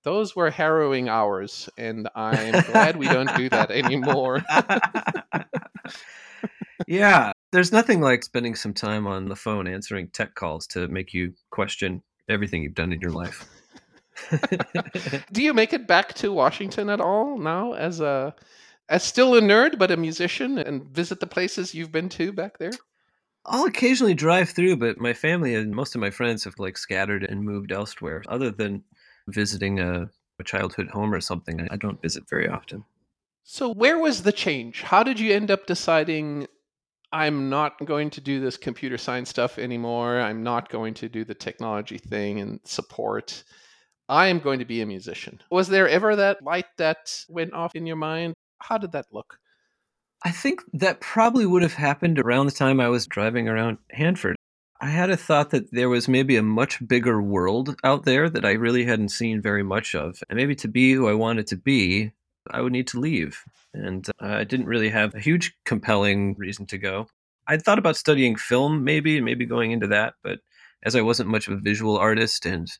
those 0.02 0.34
were 0.34 0.50
harrowing 0.50 1.08
hours. 1.08 1.68
And 1.76 2.08
I'm 2.14 2.62
glad 2.64 2.96
we 2.96 3.06
don't 3.06 3.34
do 3.36 3.48
that 3.50 3.70
anymore 3.70 4.42
yeah, 6.86 7.32
there's 7.52 7.72
nothing 7.72 8.00
like 8.00 8.22
spending 8.22 8.54
some 8.54 8.74
time 8.74 9.06
on 9.06 9.28
the 9.28 9.36
phone 9.36 9.66
answering 9.66 10.08
tech 10.08 10.34
calls 10.34 10.66
to 10.68 10.88
make 10.88 11.12
you 11.12 11.32
question 11.50 12.02
everything 12.28 12.62
you've 12.62 12.74
done 12.74 12.92
in 12.92 13.00
your 13.00 13.10
life. 13.10 13.48
Do 15.32 15.42
you 15.42 15.54
make 15.54 15.72
it 15.72 15.86
back 15.86 16.14
to 16.14 16.32
Washington 16.32 16.90
at 16.90 17.00
all 17.00 17.38
now 17.38 17.72
as 17.72 18.00
a 18.00 18.34
as 18.88 19.04
still 19.04 19.36
a 19.36 19.40
nerd 19.40 19.78
but 19.78 19.90
a 19.90 19.96
musician 19.96 20.58
and 20.58 20.84
visit 20.84 21.20
the 21.20 21.26
places 21.26 21.74
you've 21.74 21.92
been 21.92 22.08
to 22.10 22.32
back 22.32 22.58
there? 22.58 22.72
I'll 23.46 23.64
occasionally 23.64 24.14
drive 24.14 24.50
through, 24.50 24.76
but 24.76 24.98
my 24.98 25.14
family 25.14 25.54
and 25.54 25.72
most 25.72 25.94
of 25.94 26.00
my 26.00 26.10
friends 26.10 26.44
have 26.44 26.58
like 26.58 26.76
scattered 26.76 27.24
and 27.24 27.42
moved 27.42 27.72
elsewhere. 27.72 28.22
Other 28.28 28.50
than 28.50 28.84
visiting 29.28 29.80
a, 29.80 30.10
a 30.38 30.44
childhood 30.44 30.88
home 30.88 31.14
or 31.14 31.20
something, 31.20 31.60
I, 31.60 31.68
I 31.72 31.76
don't 31.76 32.02
visit 32.02 32.28
very 32.28 32.48
often. 32.48 32.84
So, 33.42 33.72
where 33.72 33.98
was 33.98 34.22
the 34.22 34.32
change? 34.32 34.82
How 34.82 35.02
did 35.02 35.18
you 35.18 35.32
end 35.32 35.50
up 35.50 35.66
deciding 35.66 36.46
I'm 37.12 37.48
not 37.50 37.84
going 37.84 38.10
to 38.10 38.20
do 38.20 38.40
this 38.40 38.56
computer 38.56 38.96
science 38.96 39.30
stuff 39.30 39.58
anymore? 39.58 40.20
I'm 40.20 40.42
not 40.42 40.68
going 40.68 40.94
to 40.94 41.08
do 41.08 41.24
the 41.24 41.34
technology 41.34 41.98
thing 41.98 42.40
and 42.40 42.60
support. 42.64 43.42
I 44.08 44.28
am 44.28 44.40
going 44.40 44.58
to 44.58 44.64
be 44.64 44.80
a 44.80 44.86
musician. 44.86 45.40
Was 45.50 45.68
there 45.68 45.88
ever 45.88 46.16
that 46.16 46.42
light 46.42 46.66
that 46.78 47.24
went 47.28 47.52
off 47.52 47.74
in 47.74 47.86
your 47.86 47.96
mind? 47.96 48.34
How 48.60 48.78
did 48.78 48.92
that 48.92 49.06
look? 49.12 49.38
I 50.24 50.30
think 50.30 50.62
that 50.74 51.00
probably 51.00 51.46
would 51.46 51.62
have 51.62 51.74
happened 51.74 52.18
around 52.18 52.46
the 52.46 52.52
time 52.52 52.80
I 52.80 52.88
was 52.88 53.06
driving 53.06 53.48
around 53.48 53.78
Hanford. 53.90 54.36
I 54.80 54.88
had 54.88 55.10
a 55.10 55.16
thought 55.16 55.50
that 55.50 55.72
there 55.72 55.88
was 55.88 56.08
maybe 56.08 56.36
a 56.36 56.42
much 56.42 56.86
bigger 56.86 57.20
world 57.20 57.76
out 57.84 58.04
there 58.04 58.30
that 58.30 58.44
I 58.44 58.52
really 58.52 58.84
hadn't 58.84 59.10
seen 59.10 59.42
very 59.42 59.62
much 59.62 59.94
of. 59.94 60.22
And 60.28 60.36
maybe 60.36 60.54
to 60.56 60.68
be 60.68 60.92
who 60.92 61.08
I 61.08 61.14
wanted 61.14 61.46
to 61.48 61.56
be, 61.56 62.12
I 62.50 62.60
would 62.60 62.72
need 62.72 62.86
to 62.88 63.00
leave. 63.00 63.42
And 63.74 64.08
uh, 64.22 64.26
I 64.26 64.44
didn't 64.44 64.66
really 64.66 64.90
have 64.90 65.14
a 65.14 65.20
huge 65.20 65.54
compelling 65.64 66.34
reason 66.36 66.66
to 66.66 66.78
go. 66.78 67.06
I'd 67.46 67.62
thought 67.62 67.78
about 67.78 67.96
studying 67.96 68.36
film, 68.36 68.84
maybe, 68.84 69.20
maybe 69.20 69.46
going 69.46 69.72
into 69.72 69.88
that. 69.88 70.14
But 70.22 70.40
as 70.82 70.96
I 70.96 71.00
wasn't 71.02 71.30
much 71.30 71.48
of 71.48 71.54
a 71.54 71.60
visual 71.60 71.96
artist 71.96 72.46
and 72.46 72.70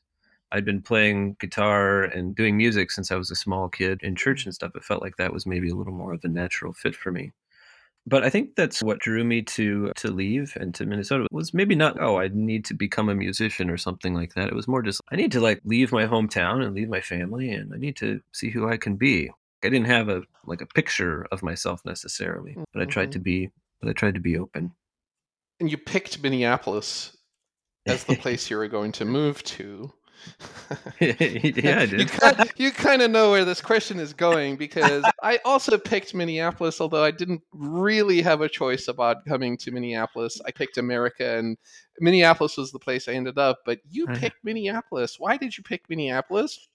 I'd 0.53 0.65
been 0.65 0.83
playing 0.83 1.37
guitar 1.39 2.05
and 2.05 2.35
doing 2.35 2.57
music 2.57 2.91
since 2.91 3.13
I 3.13 3.17
was 3.17 3.31
a 3.31 3.37
small 3.37 3.69
kid 3.69 4.01
in 4.03 4.17
church 4.17 4.45
and 4.45 4.55
stuff. 4.55 4.73
It 4.75 4.85
felt 4.85 5.03
like 5.03 5.17
that 5.17 5.33
was 5.33 5.47
maybe 5.47 5.71
a 5.71 5.75
little 5.75 5.93
more 5.93 6.13
of 6.13 6.25
a 6.25 6.29
natural 6.29 6.73
fit 6.73 6.97
for 6.97 7.13
me. 7.13 7.33
But 8.07 8.25
I 8.25 8.31
think 8.31 8.57
that's 8.57 8.83
what 8.83 8.99
drew 8.99 9.23
me 9.25 9.43
to 9.43 9.93
to 9.97 10.11
leave 10.11 10.57
and 10.59 10.75
to 10.75 10.87
Minnesota 10.87 11.27
was 11.31 11.53
maybe 11.53 11.75
not 11.75 12.01
oh 12.01 12.19
I 12.19 12.29
need 12.33 12.65
to 12.67 12.75
become 12.75 13.09
a 13.09 13.15
musician 13.15 13.69
or 13.71 13.77
something 13.77 14.15
like 14.15 14.35
that. 14.35 14.49
It 14.49 14.55
was 14.55 14.67
more 14.67 14.83
just 14.83 15.01
I 15.13 15.17
need 15.17 15.33
to 15.33 15.41
like 15.41 15.61
leave 15.65 15.93
my 15.93 16.07
hometown 16.07 16.65
and 16.65 16.75
leave 16.75 16.89
my 16.89 17.03
family 17.03 17.51
and 17.51 17.73
I 17.75 17.77
need 17.77 17.97
to 17.97 18.21
see 18.33 18.51
who 18.51 18.69
I 18.69 18.79
can 18.79 18.97
be. 18.97 19.31
I 19.63 19.69
didn't 19.69 19.87
have 19.87 20.09
a 20.09 20.23
like 20.47 20.61
a 20.63 20.67
picture 20.67 21.27
of 21.33 21.43
myself 21.43 21.83
necessarily, 21.85 22.57
but 22.73 22.83
I 22.83 22.87
tried 22.87 23.13
to 23.13 23.19
Mm-hmm. 23.19 23.23
be 23.23 23.51
but 23.81 23.89
I 23.89 23.93
tried 23.93 24.15
to 24.15 24.21
be 24.21 24.39
open. 24.39 24.73
And 25.61 25.71
you 25.71 25.77
picked 25.79 26.23
Minneapolis 26.23 27.17
as 27.87 28.05
the 28.05 28.17
place 28.25 28.51
you 28.51 28.57
were 28.57 28.69
going 28.69 28.93
to 28.93 29.05
move 29.05 29.43
to. 29.45 29.93
yeah, 31.01 31.15
I 31.21 31.87
you 31.87 31.87
did. 31.87 32.11
kind, 32.11 32.51
you 32.57 32.71
kind 32.73 33.01
of 33.03 33.11
know 33.11 33.31
where 33.31 33.45
this 33.45 33.61
question 33.63 33.99
is 33.99 34.13
going 34.13 34.57
because 34.57 35.05
I 35.23 35.39
also 35.47 35.79
picked 35.79 36.15
Minneapolis, 36.15 36.81
although 36.81 37.03
I 37.05 37.11
didn't 37.11 37.41
really 37.53 38.21
have 38.21 38.43
a 38.43 38.49
choice 38.49 38.89
about 38.89 39.25
coming 39.27 39.57
to 39.59 39.71
Minneapolis. 39.71 40.39
I 40.45 40.51
picked 40.51 40.77
America, 40.77 41.39
and 41.39 41.57
Minneapolis 42.01 42.57
was 42.59 42.71
the 42.71 42.79
place 42.79 43.09
I 43.09 43.13
ended 43.13 43.39
up. 43.39 43.61
But 43.65 43.81
you 43.91 44.05
Uh-huh. 44.05 44.17
picked 44.19 44.45
Minneapolis. 44.45 45.17
Why 45.19 45.37
did 45.39 45.57
you 45.57 45.65
pick 45.65 45.89
Minneapolis? 45.89 46.69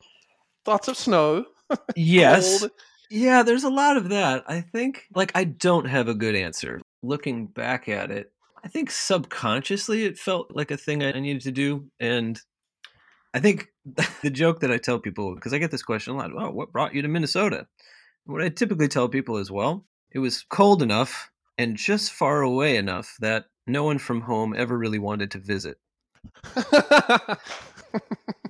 Thoughts 0.64 0.88
of 0.88 0.98
snow. 0.98 1.46
yes. 1.96 2.60
cold. 2.60 2.72
Yeah, 3.10 3.44
there's 3.44 3.64
a 3.64 3.70
lot 3.70 3.98
of 3.98 4.10
that. 4.10 4.44
I 4.48 4.62
think, 4.62 5.06
like, 5.14 5.32
I 5.36 5.44
don't 5.44 5.86
have 5.86 6.08
a 6.08 6.16
good 6.16 6.36
answer. 6.36 6.82
Looking 7.04 7.48
back 7.48 7.88
at 7.88 8.10
it, 8.10 8.32
I 8.64 8.68
think 8.68 8.90
subconsciously 8.90 10.06
it 10.06 10.18
felt 10.18 10.56
like 10.56 10.72
a 10.72 10.78
thing 10.78 11.04
I 11.04 11.12
needed 11.12 11.44
to 11.44 11.52
do. 11.52 11.86
And 12.00 12.42
I 13.34 13.40
think 13.40 13.68
the 14.24 14.30
joke 14.32 14.62
that 14.62 14.72
I 14.72 14.78
tell 14.78 15.00
people, 15.00 15.36
because 15.36 15.54
I 15.54 15.60
get 15.60 15.72
this 15.72 15.84
question 15.84 16.14
a 16.14 16.18
lot, 16.18 16.32
oh, 16.36 16.50
what 16.50 16.72
brought 16.72 16.96
you 16.96 17.02
to 17.04 17.08
Minnesota? 17.08 17.68
What 18.26 18.42
I 18.42 18.50
typically 18.50 18.88
tell 18.88 19.08
people 19.08 19.38
is, 19.38 19.52
well, 19.52 19.86
it 20.12 20.20
was 20.20 20.44
cold 20.50 20.82
enough 20.82 21.30
and 21.58 21.78
just 21.78 22.12
far 22.12 22.42
away 22.42 22.76
enough 22.76 23.16
that 23.20 23.46
no 23.68 23.84
one 23.84 23.98
from 23.98 24.22
home 24.22 24.56
ever 24.58 24.78
really 24.78 25.00
wanted 25.00 25.32
to 25.32 25.40
visit. 25.40 25.78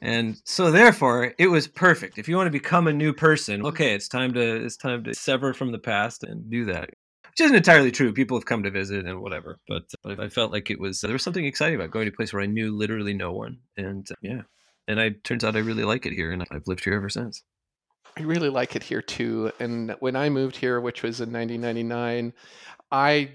And 0.05 0.39
so 0.43 0.69
therefore 0.69 1.33
it 1.39 1.47
was 1.47 1.67
perfect. 1.67 2.19
If 2.19 2.27
you 2.27 2.35
want 2.35 2.47
to 2.47 2.51
become 2.51 2.87
a 2.87 2.93
new 2.93 3.11
person, 3.11 3.65
okay, 3.65 3.95
it's 3.95 4.07
time 4.07 4.33
to 4.33 4.65
it's 4.65 4.77
time 4.77 5.03
to 5.05 5.15
sever 5.15 5.53
from 5.53 5.71
the 5.71 5.79
past 5.79 6.23
and 6.23 6.49
do 6.49 6.65
that. 6.65 6.91
Which 7.31 7.41
isn't 7.41 7.57
entirely 7.57 7.91
true. 7.91 8.13
People 8.13 8.37
have 8.37 8.45
come 8.45 8.63
to 8.63 8.71
visit 8.71 9.05
and 9.05 9.19
whatever, 9.19 9.59
but, 9.67 9.83
but 10.03 10.19
I 10.19 10.29
felt 10.29 10.51
like 10.51 10.69
it 10.69 10.79
was 10.79 11.01
there 11.01 11.11
was 11.11 11.23
something 11.23 11.43
exciting 11.43 11.75
about 11.75 11.91
going 11.91 12.05
to 12.05 12.11
a 12.11 12.15
place 12.15 12.31
where 12.31 12.43
I 12.43 12.45
knew 12.45 12.71
literally 12.75 13.13
no 13.13 13.31
one, 13.33 13.57
and 13.77 14.09
uh, 14.09 14.15
yeah, 14.21 14.41
and 14.87 15.01
I 15.01 15.09
turns 15.23 15.43
out 15.43 15.55
I 15.55 15.59
really 15.59 15.83
like 15.83 16.05
it 16.05 16.13
here, 16.13 16.31
and 16.31 16.45
I've 16.51 16.67
lived 16.67 16.83
here 16.83 16.93
ever 16.93 17.09
since. 17.09 17.43
I 18.17 18.21
really 18.21 18.49
like 18.49 18.75
it 18.75 18.83
here 18.83 19.01
too. 19.01 19.51
And 19.59 19.95
when 19.99 20.15
I 20.15 20.29
moved 20.29 20.55
here, 20.55 20.79
which 20.79 21.03
was 21.03 21.19
in 21.19 21.33
1999, 21.33 22.31
I 22.91 23.31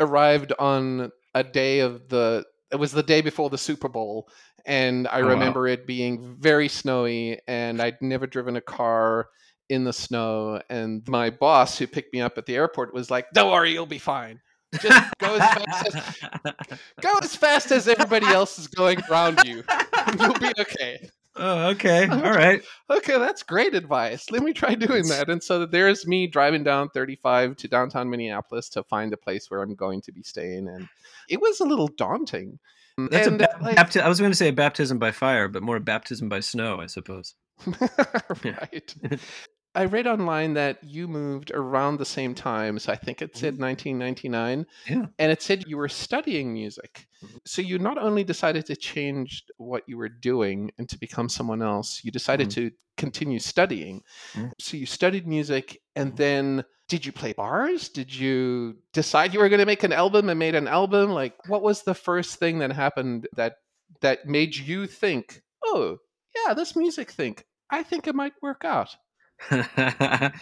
arrived 0.00 0.52
on 0.58 1.12
a 1.34 1.44
day 1.44 1.80
of 1.80 2.08
the 2.08 2.46
it 2.70 2.76
was 2.76 2.92
the 2.92 3.02
day 3.02 3.20
before 3.20 3.50
the 3.50 3.58
Super 3.58 3.88
Bowl 3.88 4.28
and 4.66 5.06
I 5.08 5.20
Oh, 5.20 5.24
wow. 5.24 5.30
remember 5.30 5.66
it 5.68 5.86
being 5.86 6.36
very 6.38 6.68
snowy 6.68 7.40
and 7.46 7.80
I'd 7.82 8.00
never 8.00 8.26
driven 8.26 8.56
a 8.56 8.60
car 8.60 9.28
in 9.68 9.84
the 9.84 9.92
snow 9.92 10.60
and 10.68 11.06
my 11.08 11.30
boss 11.30 11.78
who 11.78 11.86
picked 11.86 12.12
me 12.12 12.20
up 12.20 12.36
at 12.38 12.46
the 12.46 12.54
airport 12.56 12.92
was 12.94 13.10
like, 13.10 13.26
"Don't 13.32 13.50
worry, 13.52 13.72
you'll 13.72 13.86
be 13.86 13.98
fine. 13.98 14.40
Just 14.80 15.12
go 15.18 15.36
as 15.36 15.40
fast 15.64 15.86
as 15.94 16.78
go 17.00 17.18
as 17.22 17.36
fast 17.36 17.70
as 17.72 17.88
everybody 17.88 18.26
else 18.26 18.58
is 18.58 18.66
going 18.66 18.98
around 19.10 19.40
you. 19.44 19.62
You'll 20.20 20.38
be 20.38 20.52
okay." 20.58 21.08
oh, 21.36 21.68
okay, 21.70 22.06
all 22.08 22.30
right. 22.32 22.62
Okay, 22.90 23.18
that's 23.18 23.42
great 23.42 23.74
advice. 23.74 24.30
Let 24.30 24.42
me 24.42 24.52
try 24.52 24.74
doing 24.76 25.08
that. 25.08 25.28
And 25.30 25.42
so 25.42 25.64
there's 25.66 26.06
me 26.06 26.26
driving 26.26 26.62
down 26.62 26.90
35 26.90 27.56
to 27.56 27.68
downtown 27.68 28.08
Minneapolis 28.10 28.68
to 28.70 28.82
find 28.84 29.12
a 29.12 29.16
place 29.16 29.50
where 29.50 29.62
I'm 29.62 29.74
going 29.74 30.00
to 30.02 30.12
be 30.12 30.22
staying. 30.22 30.68
And 30.68 30.88
it 31.28 31.40
was 31.40 31.58
a 31.60 31.64
little 31.64 31.88
daunting. 31.88 32.58
Mm, 32.98 33.10
that's 33.10 33.26
and, 33.26 33.40
a 33.40 33.48
ba- 33.48 33.58
like- 33.62 33.76
bapti- 33.76 34.00
I 34.00 34.08
was 34.08 34.20
going 34.20 34.32
to 34.32 34.36
say 34.36 34.50
baptism 34.50 34.98
by 34.98 35.10
fire, 35.12 35.48
but 35.48 35.62
more 35.62 35.80
baptism 35.80 36.28
by 36.28 36.40
snow, 36.40 36.80
I 36.80 36.86
suppose. 36.86 37.34
right. 38.44 38.94
I 39.74 39.84
read 39.86 40.06
online 40.06 40.54
that 40.54 40.82
you 40.84 41.08
moved 41.08 41.50
around 41.52 41.98
the 41.98 42.04
same 42.04 42.34
time. 42.34 42.78
So 42.78 42.92
I 42.92 42.96
think 42.96 43.20
it 43.22 43.36
said 43.36 43.58
1999. 43.58 44.66
Yeah. 44.88 45.06
And 45.18 45.32
it 45.32 45.42
said 45.42 45.64
you 45.66 45.76
were 45.76 45.88
studying 45.88 46.52
music. 46.52 47.08
Mhm. 47.22 47.38
So 47.44 47.62
you 47.62 47.78
not 47.78 47.98
only 47.98 48.24
decided 48.24 48.66
to 48.66 48.76
change 48.76 49.44
what 49.56 49.82
you 49.88 49.96
were 49.96 50.08
doing 50.08 50.70
and 50.78 50.88
to 50.88 50.98
become 50.98 51.28
someone 51.28 51.62
else, 51.62 52.04
you 52.04 52.10
decided 52.12 52.48
Mhm. 52.48 52.54
to 52.54 52.70
continue 52.96 53.38
studying. 53.40 54.02
Mhm. 54.34 54.52
So 54.60 54.76
you 54.76 54.86
studied 54.86 55.26
music 55.26 55.80
and 55.96 56.16
then 56.16 56.64
did 56.88 57.04
you 57.06 57.12
play 57.12 57.32
bars? 57.32 57.88
Did 57.88 58.14
you 58.14 58.76
decide 58.92 59.32
you 59.32 59.40
were 59.40 59.48
going 59.48 59.58
to 59.60 59.66
make 59.66 59.82
an 59.84 59.92
album 59.92 60.28
and 60.28 60.38
made 60.38 60.54
an 60.54 60.68
album? 60.68 61.10
Like 61.10 61.34
what 61.48 61.62
was 61.62 61.82
the 61.82 61.94
first 61.94 62.36
thing 62.38 62.58
that 62.60 62.72
happened 62.72 63.26
that 63.36 63.56
that 64.00 64.26
made 64.26 64.54
you 64.54 64.86
think, 64.86 65.42
"Oh, 65.64 65.98
yeah, 66.36 66.52
this 66.54 66.76
music 66.76 67.10
thing. 67.10 67.38
I 67.70 67.82
think 67.82 68.06
it 68.06 68.14
might 68.14 68.34
work 68.42 68.64
out." 68.64 68.94
that 69.50 70.32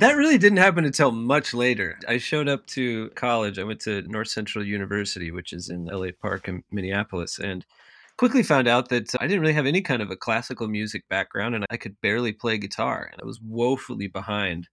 really 0.00 0.38
didn't 0.38 0.58
happen 0.58 0.84
until 0.84 1.12
much 1.12 1.54
later. 1.54 1.98
I 2.06 2.18
showed 2.18 2.48
up 2.48 2.66
to 2.68 3.10
college. 3.10 3.58
I 3.58 3.64
went 3.64 3.80
to 3.80 4.02
North 4.02 4.28
Central 4.28 4.64
University, 4.64 5.30
which 5.30 5.52
is 5.52 5.70
in 5.70 5.88
Elliot 5.90 6.20
Park 6.20 6.48
in 6.48 6.62
Minneapolis, 6.70 7.38
and 7.38 7.64
quickly 8.16 8.42
found 8.42 8.68
out 8.68 8.90
that 8.90 9.14
I 9.18 9.26
didn't 9.26 9.40
really 9.40 9.54
have 9.54 9.66
any 9.66 9.80
kind 9.80 10.02
of 10.02 10.10
a 10.10 10.16
classical 10.16 10.68
music 10.68 11.08
background 11.08 11.54
and 11.54 11.64
I 11.70 11.78
could 11.78 11.98
barely 12.02 12.32
play 12.32 12.58
guitar. 12.58 13.08
And 13.10 13.20
I 13.22 13.24
was 13.24 13.40
woefully 13.40 14.08
behind 14.08 14.68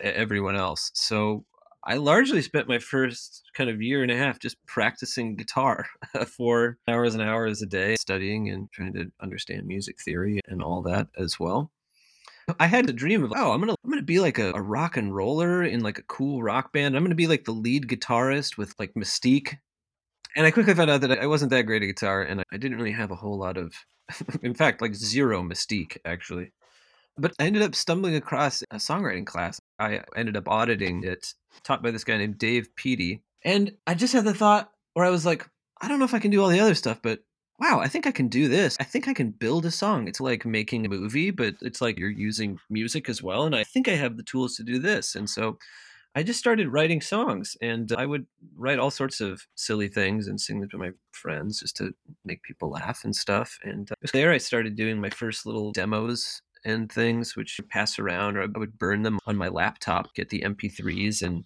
everyone 0.00 0.54
else. 0.54 0.90
So 0.92 1.46
I 1.82 1.94
largely 1.94 2.42
spent 2.42 2.68
my 2.68 2.78
first 2.78 3.42
kind 3.54 3.70
of 3.70 3.80
year 3.80 4.02
and 4.02 4.12
a 4.12 4.16
half 4.16 4.38
just 4.38 4.56
practicing 4.66 5.34
guitar 5.34 5.86
for 6.26 6.76
hours 6.86 7.14
and 7.14 7.22
hours 7.22 7.62
a 7.62 7.66
day, 7.66 7.96
studying 7.96 8.50
and 8.50 8.70
trying 8.70 8.92
to 8.92 9.10
understand 9.22 9.66
music 9.66 9.96
theory 10.02 10.40
and 10.46 10.62
all 10.62 10.82
that 10.82 11.08
as 11.16 11.40
well. 11.40 11.70
I 12.58 12.66
had 12.66 12.88
a 12.88 12.92
dream 12.92 13.22
of 13.24 13.32
oh 13.34 13.52
I'm 13.52 13.60
gonna 13.60 13.74
I'm 13.84 13.90
gonna 13.90 14.02
be 14.02 14.20
like 14.20 14.38
a, 14.38 14.52
a 14.52 14.62
rock 14.62 14.96
and 14.96 15.14
roller 15.14 15.62
in 15.62 15.80
like 15.80 15.98
a 15.98 16.04
cool 16.04 16.42
rock 16.42 16.72
band. 16.72 16.96
I'm 16.96 17.04
gonna 17.04 17.14
be 17.14 17.26
like 17.26 17.44
the 17.44 17.52
lead 17.52 17.86
guitarist 17.88 18.56
with 18.56 18.74
like 18.78 18.94
mystique. 18.94 19.56
And 20.36 20.46
I 20.46 20.52
quickly 20.52 20.74
found 20.74 20.90
out 20.90 21.00
that 21.00 21.18
I 21.18 21.26
wasn't 21.26 21.50
that 21.50 21.62
great 21.62 21.82
at 21.82 21.86
guitar, 21.86 22.22
and 22.22 22.40
I 22.52 22.56
didn't 22.56 22.78
really 22.78 22.92
have 22.92 23.10
a 23.10 23.16
whole 23.16 23.36
lot 23.36 23.56
of, 23.56 23.74
in 24.42 24.54
fact, 24.54 24.80
like 24.80 24.94
zero 24.94 25.42
mystique 25.42 25.96
actually. 26.04 26.52
But 27.18 27.32
I 27.38 27.46
ended 27.46 27.62
up 27.62 27.74
stumbling 27.74 28.14
across 28.14 28.62
a 28.70 28.76
songwriting 28.76 29.26
class. 29.26 29.60
I 29.78 30.02
ended 30.16 30.36
up 30.36 30.48
auditing 30.48 31.02
it, 31.02 31.34
taught 31.64 31.82
by 31.82 31.90
this 31.90 32.04
guy 32.04 32.16
named 32.16 32.38
Dave 32.38 32.74
Peaty, 32.76 33.22
and 33.44 33.72
I 33.86 33.94
just 33.94 34.12
had 34.12 34.24
the 34.24 34.34
thought 34.34 34.70
where 34.94 35.04
I 35.04 35.10
was 35.10 35.26
like, 35.26 35.48
I 35.80 35.88
don't 35.88 35.98
know 35.98 36.04
if 36.04 36.14
I 36.14 36.20
can 36.20 36.30
do 36.30 36.42
all 36.42 36.48
the 36.48 36.60
other 36.60 36.74
stuff, 36.74 37.00
but 37.02 37.20
wow, 37.60 37.78
I 37.80 37.88
think 37.88 38.06
I 38.06 38.10
can 38.10 38.28
do 38.28 38.48
this. 38.48 38.76
I 38.80 38.84
think 38.84 39.06
I 39.06 39.12
can 39.12 39.30
build 39.30 39.66
a 39.66 39.70
song. 39.70 40.08
It's 40.08 40.20
like 40.20 40.46
making 40.46 40.86
a 40.86 40.88
movie, 40.88 41.30
but 41.30 41.54
it's 41.60 41.82
like 41.82 41.98
you're 41.98 42.10
using 42.10 42.58
music 42.70 43.08
as 43.08 43.22
well. 43.22 43.44
And 43.44 43.54
I 43.54 43.64
think 43.64 43.86
I 43.86 43.96
have 43.96 44.16
the 44.16 44.22
tools 44.22 44.56
to 44.56 44.62
do 44.62 44.78
this. 44.78 45.14
And 45.14 45.28
so 45.28 45.58
I 46.14 46.22
just 46.22 46.38
started 46.38 46.72
writing 46.72 47.02
songs 47.02 47.56
and 47.60 47.92
I 47.92 48.06
would 48.06 48.26
write 48.56 48.78
all 48.78 48.90
sorts 48.90 49.20
of 49.20 49.46
silly 49.54 49.88
things 49.88 50.26
and 50.26 50.40
sing 50.40 50.60
them 50.60 50.70
to 50.70 50.78
my 50.78 50.90
friends 51.12 51.60
just 51.60 51.76
to 51.76 51.94
make 52.24 52.42
people 52.42 52.70
laugh 52.70 53.04
and 53.04 53.14
stuff. 53.14 53.58
And 53.62 53.90
uh, 53.92 53.94
there 54.12 54.32
I 54.32 54.38
started 54.38 54.74
doing 54.74 55.00
my 55.00 55.10
first 55.10 55.44
little 55.44 55.70
demos 55.70 56.40
and 56.64 56.90
things, 56.90 57.36
which 57.36 57.60
pass 57.68 57.98
around 57.98 58.36
or 58.36 58.42
I 58.42 58.58
would 58.58 58.78
burn 58.78 59.02
them 59.02 59.18
on 59.26 59.36
my 59.36 59.48
laptop, 59.48 60.14
get 60.14 60.30
the 60.30 60.40
MP3s 60.40 61.22
and 61.22 61.44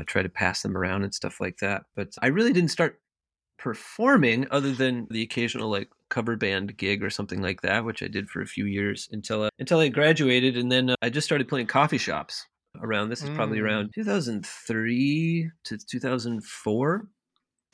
I 0.00 0.04
try 0.04 0.22
to 0.22 0.28
pass 0.28 0.62
them 0.62 0.76
around 0.76 1.04
and 1.04 1.14
stuff 1.14 1.40
like 1.40 1.58
that. 1.58 1.84
But 1.94 2.08
I 2.20 2.26
really 2.26 2.52
didn't 2.52 2.70
start 2.70 3.00
performing 3.62 4.46
other 4.50 4.72
than 4.72 5.06
the 5.10 5.22
occasional 5.22 5.70
like 5.70 5.88
cover 6.08 6.36
band 6.36 6.76
gig 6.76 7.02
or 7.02 7.10
something 7.10 7.40
like 7.40 7.62
that, 7.62 7.84
which 7.84 8.02
I 8.02 8.08
did 8.08 8.28
for 8.28 8.42
a 8.42 8.46
few 8.46 8.66
years 8.66 9.08
until 9.12 9.44
uh, 9.44 9.48
until 9.60 9.78
I 9.78 9.88
graduated, 9.88 10.56
and 10.56 10.70
then 10.70 10.90
uh, 10.90 10.96
I 11.00 11.08
just 11.10 11.26
started 11.26 11.48
playing 11.48 11.68
coffee 11.68 11.98
shops. 11.98 12.46
Around 12.80 13.10
this 13.10 13.22
is 13.22 13.30
probably 13.30 13.58
Mm. 13.58 13.64
around 13.64 13.90
2003 13.94 15.50
to 15.64 15.78
2004, 15.78 17.06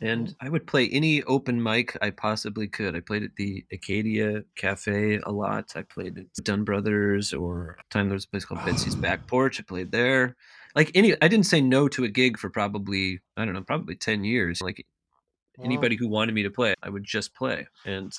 and 0.01 0.35
I 0.41 0.49
would 0.49 0.67
play 0.67 0.89
any 0.91 1.23
open 1.25 1.63
mic 1.63 1.97
I 2.03 2.11
possibly 2.11 2.69
could. 2.69 2.95
I 2.97 3.01
played 3.01 3.23
at 3.23 3.35
the 3.37 3.65
Acadia 3.73 4.43
Cafe 4.57 5.21
a 5.25 5.31
lot. 5.31 5.73
I 5.77 5.83
played 5.83 6.19
at 6.19 6.45
Dunn 6.45 6.65
Brothers, 6.65 7.33
or 7.33 7.79
time 7.91 8.09
there 8.09 8.15
was 8.15 8.25
a 8.25 8.29
place 8.29 8.45
called 8.45 8.61
Betsy's 8.67 8.97
Back 8.97 9.27
Porch. 9.27 9.59
I 9.61 9.63
played 9.63 9.93
there. 9.93 10.37
Like 10.75 10.91
any, 10.95 11.15
I 11.23 11.29
didn't 11.29 11.47
say 11.47 11.61
no 11.61 11.89
to 11.89 12.05
a 12.05 12.09
gig 12.09 12.37
for 12.39 12.51
probably 12.51 13.21
I 13.37 13.45
don't 13.45 13.55
know, 13.55 13.63
probably 13.63 13.95
10 13.97 14.25
years. 14.25 14.61
Like 14.61 14.85
anybody 15.65 15.97
who 15.97 16.09
wanted 16.09 16.35
me 16.35 16.43
to 16.43 16.51
play, 16.51 16.75
I 16.83 16.89
would 16.91 17.05
just 17.05 17.35
play. 17.35 17.67
And 17.85 18.13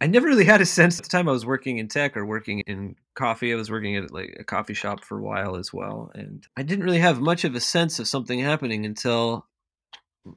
I 0.00 0.06
never 0.06 0.26
really 0.26 0.46
had 0.46 0.62
a 0.62 0.66
sense 0.66 0.98
at 0.98 1.04
the 1.04 1.10
time 1.10 1.28
I 1.28 1.32
was 1.32 1.44
working 1.44 1.78
in 1.78 1.88
tech 1.88 2.16
or 2.16 2.24
working 2.24 2.60
in 2.60 2.96
coffee. 3.14 3.52
I 3.52 3.56
was 3.56 3.70
working 3.70 3.96
at 3.96 4.10
like 4.10 4.34
a 4.40 4.44
coffee 4.44 4.74
shop 4.74 5.04
for 5.04 5.18
a 5.18 5.22
while 5.22 5.56
as 5.56 5.72
well. 5.74 6.10
And 6.14 6.46
I 6.56 6.62
didn't 6.62 6.84
really 6.84 7.00
have 7.00 7.20
much 7.20 7.44
of 7.44 7.54
a 7.54 7.60
sense 7.60 7.98
of 7.98 8.08
something 8.08 8.40
happening 8.40 8.86
until 8.86 9.46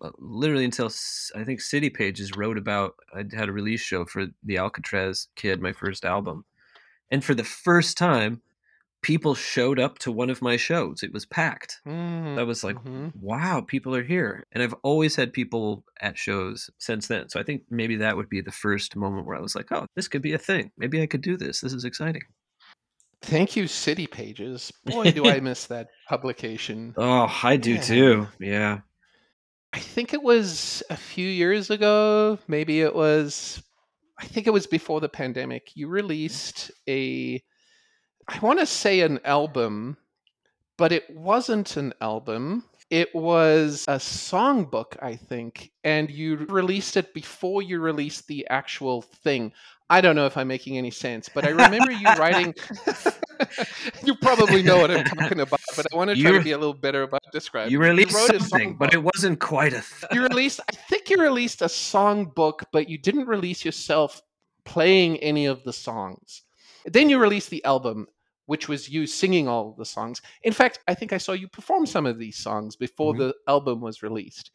uh, 0.02 0.12
literally 0.18 0.66
until 0.66 0.92
I 1.36 1.46
think 1.46 1.62
City 1.62 1.90
Pages 1.90 2.36
wrote 2.36 2.58
about 2.58 2.96
I 3.14 3.24
had 3.34 3.48
a 3.48 3.54
release 3.54 3.82
show 3.82 4.06
for 4.06 4.28
the 4.44 4.58
Alcatraz 4.58 5.28
Kid, 5.36 5.62
my 5.62 5.72
first 5.72 6.04
album. 6.04 6.44
And 7.10 7.24
for 7.24 7.34
the 7.34 7.44
first 7.44 7.98
time, 7.98 8.42
people 9.04 9.36
showed 9.36 9.80
up 9.80 10.00
to 10.00 10.12
one 10.12 10.30
of 10.32 10.42
my 10.42 10.58
shows. 10.58 11.04
It 11.04 11.14
was 11.14 11.26
packed. 11.26 11.80
Mm, 11.88 12.40
I 12.40 12.44
was 12.44 12.64
like, 12.64 12.78
mhm. 12.78 13.12
wow, 13.22 13.62
people 13.62 13.96
are 13.96 14.04
here. 14.04 14.46
And 14.52 14.64
I've 14.64 14.74
always 14.82 15.16
had 15.16 15.32
people 15.34 15.84
at 16.02 16.18
shows 16.18 16.70
since 16.80 17.08
then. 17.08 17.30
So 17.30 17.40
I 17.40 17.44
think 17.44 17.64
maybe 17.70 17.98
that 17.98 18.18
would 18.18 18.30
be 18.30 18.42
the 18.42 18.52
first 18.52 18.96
moment 18.96 19.28
where 19.28 19.38
I 19.38 19.42
was 19.42 19.56
like, 19.56 19.72
oh, 19.72 19.86
this 19.96 20.08
could 20.08 20.22
be 20.24 20.34
a 20.34 20.38
thing. 20.40 20.72
Maybe 20.78 21.02
I 21.02 21.06
could 21.06 21.22
do 21.22 21.38
this. 21.38 21.62
This 21.62 21.74
is 21.74 21.86
exciting. 21.86 22.24
Thank 23.22 23.56
you, 23.56 23.68
City 23.68 24.08
Pages. 24.08 24.72
Boy, 24.86 25.12
do 25.12 25.28
I 25.28 25.40
miss 25.40 25.68
that 25.68 25.88
publication. 26.10 26.94
Oh, 26.98 27.34
I 27.44 27.56
do 27.58 27.74
Yeah. 27.76 27.82
too. 27.82 28.28
Yeah. 28.40 28.80
I 29.72 29.80
think 29.80 30.14
it 30.14 30.22
was 30.22 30.84
a 30.90 30.98
few 30.98 31.28
years 31.28 31.70
ago. 31.70 32.38
Maybe 32.48 32.82
it 32.82 32.94
was, 32.94 33.64
I 34.20 34.26
think 34.26 34.46
it 34.46 34.54
was 34.54 34.68
before 34.68 35.00
the 35.02 35.10
pandemic. 35.10 35.72
You 35.76 35.88
released 35.88 36.70
a, 36.88 37.42
I 38.28 38.40
want 38.40 38.60
to 38.60 38.66
say 38.66 39.02
an 39.02 39.20
album, 39.26 39.98
but 40.78 40.92
it 40.92 41.10
wasn't 41.16 41.78
an 41.78 41.94
album. 42.02 42.64
It 42.90 43.14
was 43.16 43.86
a 43.88 43.96
songbook, 43.96 44.98
I 45.02 45.16
think, 45.16 45.72
and 45.84 46.10
you 46.12 46.38
released 46.50 46.96
it 46.98 47.14
before 47.14 47.62
you 47.62 47.80
released 47.80 48.28
the 48.28 48.46
actual 48.50 49.02
thing. 49.02 49.52
I 49.90 50.00
don't 50.02 50.16
know 50.16 50.26
if 50.26 50.38
I'm 50.38 50.48
making 50.48 50.78
any 50.78 50.92
sense, 50.92 51.28
but 51.28 51.46
I 51.46 51.50
remember 51.50 51.92
you 51.92 52.06
writing. 52.18 52.54
you 54.06 54.16
probably 54.16 54.64
know 54.64 54.78
what 54.78 54.92
I'm 54.92 55.04
talking 55.06 55.40
about, 55.40 55.60
but 55.76 55.86
I 55.92 55.96
want 55.96 56.10
to 56.12 56.16
try 56.16 56.32
You- 56.32 56.38
to 56.38 56.44
be 56.44 56.52
a 56.52 56.58
little 56.58 56.74
better 56.74 57.04
about 57.04 57.22
describing. 57.32 57.72
You 57.72 57.80
released 57.80 58.16
wrote 58.16 58.30
a 58.36 58.40
something, 58.40 58.76
but 58.76 58.94
it 58.94 59.04
wasn't 59.04 59.40
quite 59.40 59.74
a 59.74 59.82
thing. 59.82 60.10
you 60.14 60.22
released 60.24 60.60
i 60.72 60.76
think 60.90 61.10
you 61.10 61.18
released 61.18 61.62
a 61.62 61.66
songbook, 61.66 62.64
but 62.72 62.90
you 62.90 62.98
didn't 62.98 63.28
release 63.28 63.66
yourself 63.66 64.22
playing 64.66 65.18
any 65.18 65.46
of 65.46 65.64
the 65.64 65.74
songs 65.74 66.44
then 66.86 67.10
you 67.10 67.18
released 67.20 67.50
the 67.50 67.64
album 67.66 68.08
which 68.46 68.68
was 68.68 68.90
you 68.90 69.08
singing 69.08 69.48
all 69.48 69.74
the 69.78 69.86
songs. 69.86 70.22
In 70.44 70.54
fact 70.54 70.80
i 70.88 70.94
think 70.94 71.14
i 71.14 71.18
saw 71.18 71.32
you 71.34 71.48
perform 71.48 71.86
some 71.86 72.06
of 72.06 72.20
these 72.20 72.38
songs 72.38 72.76
before 72.76 73.14
Mhm. 73.14 73.18
the 73.20 73.36
album 73.48 73.82
was 73.82 74.04
released. 74.04 74.52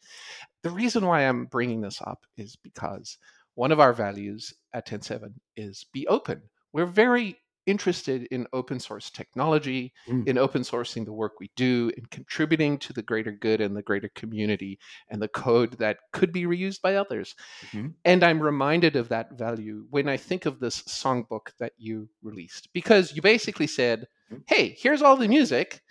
The 0.63 0.69
reason 0.71 1.05
why 1.05 1.21
i'm 1.27 1.45
bringing 1.45 1.81
this 1.81 2.01
up 2.01 2.25
is 2.37 2.55
because 2.55 3.17
one 3.55 3.71
of 3.71 3.79
our 3.79 3.93
values 3.93 4.53
at 4.73 4.87
TEN7 4.87 5.33
is 5.57 5.85
be 5.91 6.07
open. 6.07 6.41
We're 6.71 6.85
very 6.85 7.37
interested 7.69 8.23
in 8.31 8.47
open 8.53 8.79
source 8.79 9.09
technology 9.09 9.93
Mm. 10.07 10.27
in 10.27 10.37
open 10.37 10.63
sourcing 10.63 11.05
the 11.05 11.13
work 11.13 11.33
we 11.39 11.49
do 11.55 11.91
in 11.97 12.05
contributing 12.07 12.77
to 12.79 12.93
the 12.93 13.03
greater 13.03 13.31
good 13.31 13.61
and 13.61 13.75
the 13.75 13.83
greater 13.83 14.09
community 14.15 14.79
and 15.09 15.21
the 15.21 15.27
code 15.27 15.73
that 15.79 15.99
could 16.11 16.31
be 16.31 16.43
reused 16.43 16.81
by 16.81 16.95
others. 16.95 17.35
Mhm. 17.65 17.93
And 18.05 18.23
I'm 18.23 18.41
reminded 18.41 18.95
of 18.95 19.09
that 19.09 19.33
value 19.37 19.85
when 19.89 20.07
I 20.09 20.17
think 20.17 20.45
of 20.45 20.59
this 20.59 20.81
songbook 20.83 21.51
that 21.59 21.73
you 21.77 22.09
released, 22.23 22.69
because 22.73 23.15
you 23.15 23.21
basically 23.21 23.67
said, 23.67 24.07
Mhm. 24.31 24.43
hey, 24.47 24.75
here's 24.79 25.01
all 25.01 25.15
the 25.17 25.27
music, 25.27 25.81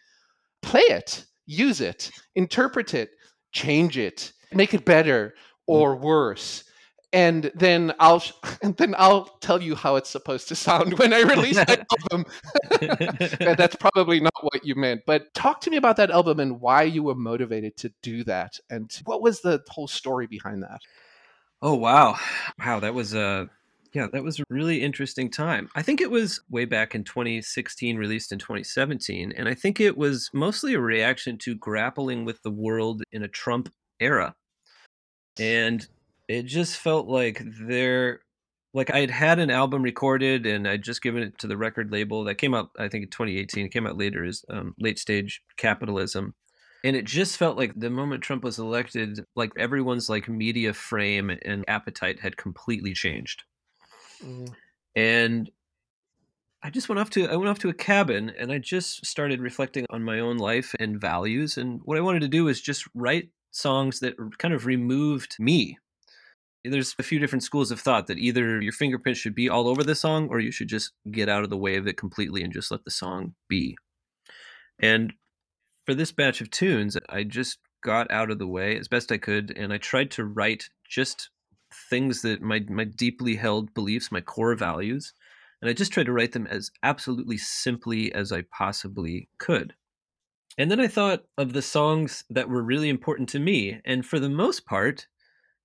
play 0.62 0.82
it, 0.82 1.26
use 1.46 1.80
it, 1.80 2.10
interpret 2.34 2.94
it, 2.94 3.10
change 3.52 3.98
it, 3.98 4.32
make 4.52 4.74
it 4.74 4.84
better 4.84 5.34
or 5.66 5.96
worse. 5.96 6.64
And 7.12 7.50
then 7.54 7.94
I'll 7.98 8.22
and 8.62 8.76
then 8.76 8.94
I'll 8.98 9.24
tell 9.40 9.62
you 9.62 9.74
how 9.74 9.96
it's 9.96 10.10
supposed 10.10 10.48
to 10.48 10.54
sound 10.54 10.98
when 10.98 11.12
I 11.12 11.20
release 11.22 11.56
my 11.56 11.84
album. 12.12 12.26
That's 13.56 13.76
probably 13.76 14.20
not 14.20 14.34
what 14.42 14.64
you 14.64 14.74
meant. 14.74 15.02
But 15.06 15.32
talk 15.34 15.60
to 15.62 15.70
me 15.70 15.76
about 15.76 15.96
that 15.96 16.10
album 16.10 16.40
and 16.40 16.60
why 16.60 16.82
you 16.82 17.02
were 17.02 17.14
motivated 17.14 17.76
to 17.78 17.92
do 18.02 18.24
that, 18.24 18.58
and 18.70 18.92
what 19.04 19.22
was 19.22 19.40
the 19.40 19.62
whole 19.68 19.88
story 19.88 20.26
behind 20.26 20.62
that. 20.62 20.80
Oh 21.62 21.74
wow. 21.74 22.16
Wow, 22.58 22.80
that 22.80 22.94
was 22.94 23.14
a 23.14 23.48
yeah, 23.94 24.06
that 24.12 24.22
was 24.22 24.38
a 24.38 24.44
really 24.50 24.82
interesting 24.82 25.30
time. 25.30 25.70
I 25.74 25.82
think 25.82 26.00
it 26.00 26.10
was 26.10 26.40
way 26.50 26.66
back 26.66 26.94
in 26.94 27.04
2016 27.04 27.96
released 27.96 28.32
in 28.32 28.38
2017 28.38 29.32
and 29.32 29.48
I 29.48 29.54
think 29.54 29.80
it 29.80 29.96
was 29.96 30.28
mostly 30.34 30.74
a 30.74 30.80
reaction 30.80 31.38
to 31.38 31.54
grappling 31.54 32.26
with 32.26 32.42
the 32.42 32.50
world 32.50 33.02
in 33.12 33.22
a 33.22 33.28
Trump 33.28 33.72
era. 33.98 34.34
And 35.38 35.86
it 36.28 36.44
just 36.44 36.76
felt 36.76 37.08
like 37.08 37.42
there 37.66 38.20
like 38.74 38.90
I 38.90 39.00
had 39.00 39.10
had 39.10 39.38
an 39.38 39.50
album 39.50 39.82
recorded 39.82 40.46
and 40.46 40.68
I'd 40.68 40.82
just 40.82 41.02
given 41.02 41.22
it 41.22 41.38
to 41.38 41.46
the 41.46 41.56
record 41.56 41.90
label 41.90 42.24
that 42.24 42.36
came 42.36 42.54
out 42.54 42.70
I 42.78 42.88
think 42.88 43.04
in 43.04 43.10
2018 43.10 43.66
it 43.66 43.72
came 43.72 43.86
out 43.86 43.96
later 43.96 44.24
as 44.24 44.44
um, 44.50 44.74
late 44.78 44.98
stage 44.98 45.42
capitalism 45.56 46.34
and 46.84 46.94
it 46.94 47.04
just 47.04 47.36
felt 47.36 47.56
like 47.56 47.72
the 47.74 47.90
moment 47.90 48.22
Trump 48.22 48.44
was 48.44 48.58
elected, 48.58 49.24
like 49.34 49.52
everyone's 49.58 50.08
like 50.08 50.28
media 50.28 50.72
frame 50.72 51.30
and 51.30 51.64
appetite 51.66 52.20
had 52.20 52.36
completely 52.36 52.94
changed. 52.94 53.42
And 54.94 55.50
I 56.62 56.70
just 56.70 56.88
went 56.88 57.00
off 57.00 57.10
to 57.10 57.26
I 57.28 57.36
went 57.36 57.48
off 57.48 57.58
to 57.60 57.68
a 57.68 57.74
cabin 57.74 58.32
and 58.38 58.52
I 58.52 58.58
just 58.58 59.04
started 59.04 59.40
reflecting 59.40 59.86
on 59.90 60.04
my 60.04 60.20
own 60.20 60.38
life 60.38 60.74
and 60.78 61.00
values. 61.00 61.56
And 61.56 61.80
what 61.84 61.98
I 61.98 62.00
wanted 62.00 62.22
to 62.22 62.28
do 62.28 62.44
was 62.44 62.60
just 62.60 62.84
write 62.94 63.30
songs 63.50 64.00
that 64.00 64.14
kind 64.38 64.54
of 64.54 64.66
removed 64.66 65.36
me. 65.40 65.78
There's 66.64 66.94
a 66.98 67.02
few 67.02 67.18
different 67.18 67.44
schools 67.44 67.70
of 67.70 67.80
thought 67.80 68.08
that 68.08 68.18
either 68.18 68.60
your 68.60 68.72
fingerprint 68.72 69.16
should 69.16 69.34
be 69.34 69.48
all 69.48 69.68
over 69.68 69.82
the 69.82 69.94
song 69.94 70.28
or 70.28 70.40
you 70.40 70.50
should 70.50 70.68
just 70.68 70.92
get 71.10 71.28
out 71.28 71.44
of 71.44 71.50
the 71.50 71.56
way 71.56 71.76
of 71.76 71.86
it 71.86 71.96
completely 71.96 72.42
and 72.42 72.52
just 72.52 72.70
let 72.70 72.84
the 72.84 72.90
song 72.90 73.34
be. 73.48 73.76
And 74.78 75.12
for 75.86 75.94
this 75.94 76.12
batch 76.12 76.40
of 76.40 76.50
tunes, 76.50 76.96
I 77.08 77.24
just 77.24 77.58
got 77.82 78.10
out 78.10 78.30
of 78.30 78.38
the 78.38 78.46
way 78.46 78.76
as 78.76 78.88
best 78.88 79.12
I 79.12 79.18
could, 79.18 79.56
and 79.56 79.72
I 79.72 79.78
tried 79.78 80.10
to 80.12 80.24
write 80.24 80.68
just 80.88 81.30
things 81.90 82.22
that 82.22 82.42
my 82.42 82.60
my 82.68 82.84
deeply 82.84 83.36
held 83.36 83.72
beliefs, 83.74 84.12
my 84.12 84.20
core 84.20 84.54
values, 84.54 85.12
and 85.60 85.70
I 85.70 85.72
just 85.72 85.92
tried 85.92 86.06
to 86.06 86.12
write 86.12 86.32
them 86.32 86.46
as 86.46 86.70
absolutely 86.82 87.38
simply 87.38 88.12
as 88.12 88.32
I 88.32 88.42
possibly 88.52 89.28
could. 89.38 89.74
And 90.56 90.70
then 90.70 90.80
I 90.80 90.88
thought 90.88 91.24
of 91.36 91.52
the 91.52 91.62
songs 91.62 92.24
that 92.30 92.48
were 92.48 92.62
really 92.62 92.88
important 92.88 93.28
to 93.30 93.38
me, 93.38 93.80
and 93.84 94.04
for 94.04 94.18
the 94.18 94.28
most 94.28 94.66
part, 94.66 95.06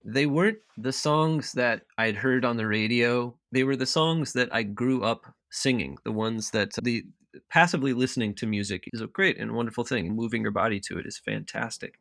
they 0.04 0.26
weren't 0.26 0.60
the 0.78 0.92
songs 0.92 1.54
that 1.54 1.84
I'd 1.98 2.16
heard 2.16 2.46
on 2.46 2.58
the 2.58 2.68
radio. 2.68 3.36
They 3.52 3.63
were 3.63 3.76
the 3.76 3.86
songs 3.86 4.34
that 4.34 4.54
I 4.54 4.63
grew 4.63 5.04
up 5.04 5.26
singing, 5.50 5.98
the 6.04 6.12
ones 6.12 6.52
that 6.52 6.74
the 6.82 7.06
passively 7.50 7.94
listening 7.94 8.36
to 8.36 8.46
music 8.46 8.89
is 8.94 9.02
a 9.02 9.08
great 9.08 9.38
and 9.39 9.54
wonderful 9.54 9.84
thing. 9.84 10.16
Moving 10.16 10.42
your 10.42 10.52
body 10.52 10.80
to 10.82 10.98
it 10.98 11.06
is 11.06 11.18
fantastic. 11.18 12.00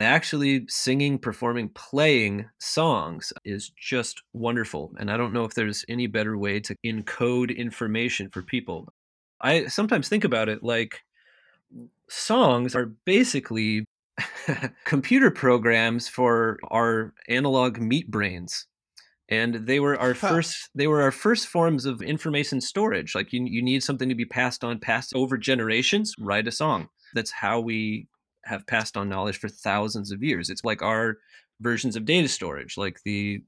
Actually, 0.00 0.66
singing, 0.68 1.18
performing, 1.18 1.68
playing 1.68 2.46
songs 2.58 3.32
is 3.44 3.70
just 3.70 4.22
wonderful. 4.32 4.92
And 4.98 5.10
I 5.10 5.16
don't 5.16 5.32
know 5.32 5.44
if 5.44 5.54
there's 5.54 5.84
any 5.88 6.08
better 6.08 6.36
way 6.36 6.58
to 6.60 6.74
encode 6.84 7.56
information 7.56 8.28
for 8.30 8.42
people. 8.42 8.92
I 9.40 9.66
sometimes 9.66 10.08
think 10.08 10.24
about 10.24 10.48
it 10.48 10.64
like 10.64 11.02
songs 12.08 12.74
are 12.74 12.86
basically 13.04 13.84
computer 14.84 15.30
programs 15.30 16.08
for 16.08 16.58
our 16.70 17.12
analog 17.28 17.78
meat 17.78 18.10
brains 18.10 18.66
and 19.28 19.66
they 19.66 19.80
were 19.80 19.98
our 19.98 20.14
first 20.14 20.70
they 20.74 20.86
were 20.86 21.02
our 21.02 21.10
first 21.12 21.48
forms 21.48 21.84
of 21.86 22.02
information 22.02 22.60
storage 22.60 23.14
like 23.14 23.32
you, 23.32 23.44
you 23.44 23.62
need 23.62 23.82
something 23.82 24.08
to 24.08 24.14
be 24.14 24.24
passed 24.26 24.62
on 24.64 24.78
passed 24.78 25.12
over 25.14 25.38
generations 25.38 26.14
write 26.18 26.46
a 26.48 26.52
song. 26.52 26.88
That's 27.14 27.30
how 27.32 27.60
we 27.60 28.08
have 28.44 28.66
passed 28.66 28.96
on 28.96 29.08
knowledge 29.08 29.38
for 29.38 29.48
thousands 29.48 30.12
of 30.12 30.22
years. 30.22 30.50
It's 30.50 30.64
like 30.64 30.82
our 30.82 31.18
versions 31.60 31.96
of 31.96 32.04
data 32.04 32.28
storage 32.28 32.76
like 32.76 33.00
the 33.04 33.42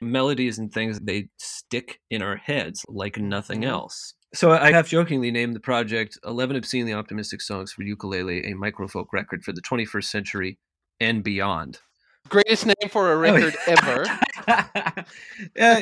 melodies 0.00 0.58
and 0.58 0.72
things 0.72 1.00
they 1.00 1.28
stick 1.38 2.00
in 2.10 2.22
our 2.22 2.36
heads 2.36 2.84
like 2.88 3.18
nothing 3.18 3.62
Mhm. 3.62 3.68
else 3.68 4.14
so 4.34 4.52
i 4.52 4.70
half 4.70 4.88
jokingly 4.88 5.30
named 5.30 5.54
the 5.54 5.60
project 5.60 6.18
11 6.24 6.56
obscenely 6.56 6.92
optimistic 6.92 7.40
songs 7.40 7.72
for 7.72 7.82
ukulele 7.82 8.44
a 8.44 8.54
microfolk 8.54 9.06
record 9.12 9.42
for 9.44 9.52
the 9.52 9.62
21st 9.62 10.04
century 10.04 10.58
and 11.00 11.22
beyond 11.22 11.80
Greatest 12.28 12.66
name 12.66 12.90
for 12.90 13.12
a 13.12 13.16
Oh, 13.16 13.20
record 13.20 13.56
ever. 13.66 14.04
yeah, 15.56 15.80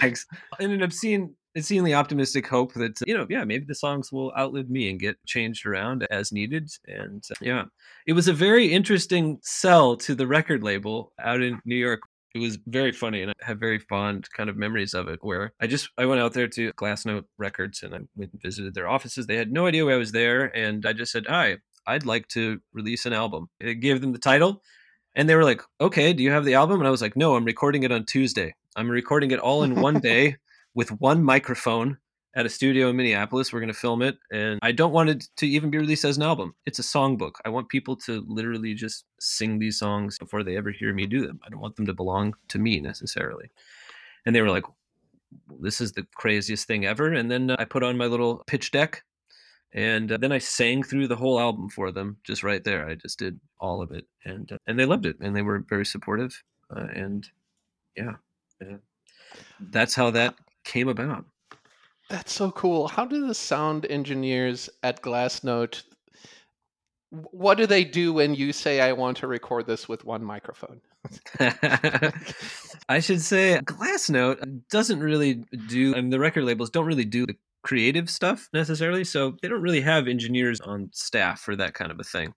thanks. 0.00 0.26
In 0.60 0.70
an 0.70 0.82
obscene, 0.82 1.34
obscenely 1.56 1.94
optimistic 1.94 2.46
hope 2.46 2.74
that 2.74 2.98
you 3.06 3.16
know, 3.16 3.26
yeah, 3.30 3.44
maybe 3.44 3.64
the 3.64 3.74
songs 3.74 4.12
will 4.12 4.32
outlive 4.36 4.68
me 4.68 4.90
and 4.90 4.98
get 5.00 5.16
changed 5.24 5.66
around 5.66 6.06
as 6.10 6.32
needed. 6.32 6.68
And 6.86 7.24
uh, 7.30 7.34
yeah, 7.40 7.64
it 8.06 8.12
was 8.12 8.28
a 8.28 8.32
very 8.32 8.72
interesting 8.72 9.38
sell 9.42 9.96
to 9.98 10.14
the 10.14 10.26
record 10.26 10.62
label 10.62 11.12
out 11.20 11.42
in 11.42 11.60
New 11.64 11.76
York. 11.76 12.00
It 12.34 12.40
was 12.40 12.58
very 12.66 12.92
funny, 12.92 13.22
and 13.22 13.30
I 13.30 13.34
have 13.46 13.58
very 13.58 13.78
fond 13.78 14.28
kind 14.36 14.50
of 14.50 14.56
memories 14.56 14.94
of 14.94 15.08
it. 15.08 15.18
Where 15.22 15.52
I 15.60 15.66
just 15.66 15.88
I 15.96 16.06
went 16.06 16.20
out 16.20 16.34
there 16.34 16.48
to 16.48 16.72
Glassnote 16.74 17.24
Records 17.38 17.82
and 17.82 17.94
I 17.94 18.00
went 18.16 18.32
and 18.32 18.42
visited 18.42 18.74
their 18.74 18.88
offices. 18.88 19.26
They 19.26 19.36
had 19.36 19.52
no 19.52 19.66
idea 19.66 19.84
why 19.84 19.94
I 19.94 19.96
was 19.96 20.12
there, 20.12 20.54
and 20.56 20.84
I 20.86 20.92
just 20.92 21.12
said, 21.12 21.26
"Hi, 21.28 21.56
I'd 21.86 22.06
like 22.06 22.28
to 22.28 22.60
release 22.72 23.06
an 23.06 23.12
album." 23.12 23.48
I 23.62 23.72
gave 23.72 24.00
them 24.00 24.12
the 24.12 24.18
title, 24.18 24.62
and 25.14 25.28
they 25.28 25.34
were 25.34 25.44
like, 25.44 25.62
"Okay, 25.80 26.12
do 26.12 26.22
you 26.22 26.30
have 26.30 26.44
the 26.44 26.54
album?" 26.54 26.80
And 26.80 26.86
I 26.86 26.90
was 26.90 27.02
like, 27.02 27.16
"No, 27.16 27.34
I'm 27.34 27.44
recording 27.44 27.82
it 27.82 27.92
on 27.92 28.04
Tuesday. 28.04 28.54
I'm 28.76 28.90
recording 28.90 29.30
it 29.30 29.40
all 29.40 29.62
in 29.62 29.80
one 29.80 30.00
day 30.00 30.36
with 30.74 30.90
one 31.00 31.22
microphone 31.24 31.98
at 32.38 32.46
a 32.46 32.48
studio 32.48 32.88
in 32.88 32.96
Minneapolis. 32.96 33.52
We're 33.52 33.60
going 33.60 33.72
to 33.72 33.78
film 33.78 34.00
it, 34.00 34.16
and 34.30 34.60
I 34.62 34.70
don't 34.72 34.92
want 34.92 35.10
it 35.10 35.28
to 35.36 35.46
even 35.46 35.70
be 35.70 35.78
released 35.78 36.04
as 36.04 36.16
an 36.16 36.22
album. 36.22 36.54
It's 36.66 36.78
a 36.78 36.82
songbook. 36.82 37.32
I 37.44 37.48
want 37.48 37.68
people 37.68 37.96
to 37.96 38.24
literally 38.28 38.74
just 38.74 39.04
sing 39.18 39.58
these 39.58 39.78
songs 39.78 40.18
before 40.18 40.44
they 40.44 40.56
ever 40.56 40.70
hear 40.70 40.94
me 40.94 41.06
do 41.06 41.26
them. 41.26 41.40
I 41.44 41.50
don't 41.50 41.60
want 41.60 41.74
them 41.76 41.86
to 41.86 41.94
belong 41.94 42.34
to 42.48 42.58
me 42.58 42.80
necessarily." 42.80 43.50
And 44.24 44.34
they 44.34 44.40
were 44.40 44.50
like, 44.50 44.64
"This 45.60 45.80
is 45.80 45.92
the 45.92 46.06
craziest 46.14 46.66
thing 46.66 46.86
ever." 46.86 47.12
And 47.12 47.28
then 47.30 47.50
uh, 47.50 47.56
I 47.58 47.64
put 47.64 47.82
on 47.82 47.98
my 47.98 48.06
little 48.06 48.44
pitch 48.46 48.70
deck 48.70 49.02
and 49.72 50.12
uh, 50.12 50.16
then 50.16 50.32
I 50.32 50.38
sang 50.38 50.82
through 50.82 51.08
the 51.08 51.16
whole 51.16 51.38
album 51.38 51.68
for 51.68 51.92
them 51.92 52.16
just 52.24 52.42
right 52.42 52.64
there. 52.64 52.88
I 52.88 52.94
just 52.94 53.18
did 53.18 53.38
all 53.60 53.82
of 53.82 53.92
it, 53.92 54.06
and 54.24 54.50
uh, 54.52 54.58
and 54.66 54.78
they 54.78 54.86
loved 54.86 55.06
it, 55.06 55.16
and 55.20 55.36
they 55.36 55.42
were 55.42 55.64
very 55.68 55.84
supportive, 55.84 56.42
and 56.70 57.28
yeah, 57.96 58.14
yeah, 58.60 58.76
that's 59.60 59.94
how 59.94 60.10
that 60.10 60.36
came 60.64 60.88
about. 60.88 61.26
That's 62.08 62.32
so 62.32 62.50
cool. 62.50 62.88
How 62.88 63.04
do 63.04 63.26
the 63.26 63.34
sound 63.34 63.84
engineers 63.86 64.70
at 64.82 65.02
Glassnote 65.02 65.82
wh- 67.10 67.34
what 67.34 67.58
do 67.58 67.66
they 67.66 67.84
do 67.84 68.12
when 68.12 68.34
you 68.34 68.52
say 68.52 68.80
I 68.80 68.92
want 68.92 69.18
to 69.18 69.26
record 69.26 69.66
this 69.66 69.88
with 69.88 70.04
one 70.04 70.24
microphone? 70.24 70.80
I 72.88 73.00
should 73.00 73.20
say 73.20 73.60
Glassnote 73.64 74.62
doesn't 74.70 75.00
really 75.00 75.44
do, 75.68 75.94
I 75.94 76.00
mean, 76.00 76.10
the 76.10 76.18
record 76.18 76.44
labels 76.44 76.70
don't 76.70 76.86
really 76.86 77.04
do 77.04 77.26
the 77.26 77.36
creative 77.62 78.08
stuff 78.08 78.48
necessarily, 78.52 79.04
so 79.04 79.36
they 79.42 79.48
don't 79.48 79.62
really 79.62 79.80
have 79.80 80.08
engineers 80.08 80.60
on 80.60 80.90
staff 80.92 81.40
for 81.40 81.56
that 81.56 81.74
kind 81.74 81.90
of 81.90 82.00
a 82.00 82.04
thing. 82.04 82.32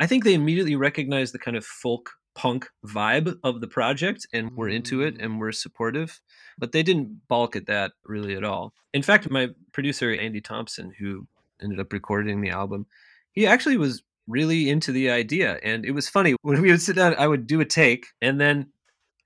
I 0.00 0.06
think 0.06 0.24
they 0.24 0.34
immediately 0.34 0.74
recognize 0.74 1.30
the 1.32 1.38
kind 1.38 1.56
of 1.56 1.64
folk 1.64 2.10
punk 2.34 2.68
vibe 2.86 3.36
of 3.44 3.60
the 3.60 3.66
project 3.66 4.26
and 4.32 4.56
were 4.56 4.68
into 4.68 5.02
it 5.02 5.16
Mm. 5.18 5.24
and 5.24 5.40
were 5.40 5.52
supportive, 5.52 6.20
but 6.58 6.72
they 6.72 6.82
didn't 6.82 7.20
balk 7.28 7.56
at 7.56 7.66
that 7.66 7.92
really 8.04 8.34
at 8.34 8.44
all. 8.44 8.72
In 8.94 9.02
fact, 9.02 9.30
my 9.30 9.48
producer, 9.72 10.12
Andy 10.14 10.40
Thompson, 10.40 10.92
who 10.98 11.26
ended 11.62 11.78
up 11.80 11.92
recording 11.92 12.40
the 12.40 12.50
album, 12.50 12.86
he 13.32 13.46
actually 13.46 13.76
was 13.76 14.02
really 14.26 14.70
into 14.70 14.92
the 14.92 15.10
idea. 15.10 15.58
And 15.62 15.84
it 15.84 15.92
was 15.92 16.08
funny 16.08 16.34
when 16.42 16.60
we 16.62 16.70
would 16.70 16.80
sit 16.82 16.96
down, 16.96 17.14
I 17.18 17.26
would 17.28 17.46
do 17.46 17.60
a 17.60 17.64
take 17.64 18.06
and 18.20 18.40
then 18.40 18.72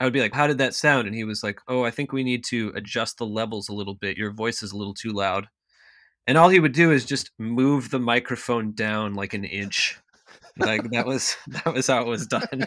I 0.00 0.04
would 0.04 0.12
be 0.12 0.20
like, 0.20 0.34
How 0.34 0.46
did 0.46 0.58
that 0.58 0.74
sound? 0.74 1.06
And 1.06 1.14
he 1.16 1.24
was 1.24 1.42
like, 1.42 1.60
Oh, 1.68 1.84
I 1.84 1.90
think 1.90 2.12
we 2.12 2.24
need 2.24 2.44
to 2.46 2.72
adjust 2.74 3.18
the 3.18 3.26
levels 3.26 3.68
a 3.68 3.72
little 3.74 3.94
bit. 3.94 4.16
Your 4.18 4.30
voice 4.32 4.62
is 4.62 4.72
a 4.72 4.76
little 4.76 4.94
too 4.94 5.10
loud. 5.12 5.46
And 6.26 6.36
all 6.36 6.48
he 6.48 6.58
would 6.60 6.72
do 6.72 6.90
is 6.90 7.04
just 7.04 7.30
move 7.38 7.90
the 7.90 8.00
microphone 8.00 8.72
down 8.72 9.14
like 9.14 9.32
an 9.32 9.44
inch. 9.44 9.96
Like 10.58 10.90
that 10.90 11.06
was 11.06 11.36
that 11.48 11.72
was 11.72 11.86
how 11.86 12.02
it 12.02 12.08
was 12.08 12.26
done. 12.26 12.66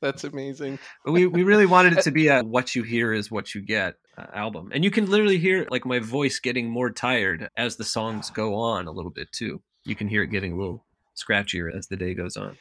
That's 0.00 0.24
amazing. 0.24 0.78
We 1.04 1.26
we 1.26 1.42
really 1.42 1.66
wanted 1.66 1.92
it 1.92 2.02
to 2.02 2.10
be 2.10 2.28
a 2.28 2.42
what 2.42 2.74
you 2.74 2.82
hear 2.82 3.12
is 3.12 3.30
what 3.30 3.54
you 3.54 3.60
get 3.60 3.96
uh, 4.16 4.26
album. 4.32 4.70
And 4.72 4.82
you 4.82 4.90
can 4.90 5.10
literally 5.10 5.38
hear 5.38 5.66
like 5.70 5.84
my 5.84 5.98
voice 5.98 6.38
getting 6.38 6.70
more 6.70 6.90
tired 6.90 7.50
as 7.56 7.76
the 7.76 7.84
songs 7.84 8.30
go 8.30 8.54
on 8.54 8.86
a 8.86 8.90
little 8.90 9.10
bit 9.10 9.30
too. 9.32 9.60
You 9.84 9.94
can 9.94 10.08
hear 10.08 10.22
it 10.22 10.28
getting 10.28 10.52
a 10.52 10.56
little 10.56 10.84
scratchier 11.16 11.74
as 11.74 11.86
the 11.88 11.96
day 11.96 12.14
goes 12.14 12.36
on. 12.36 12.56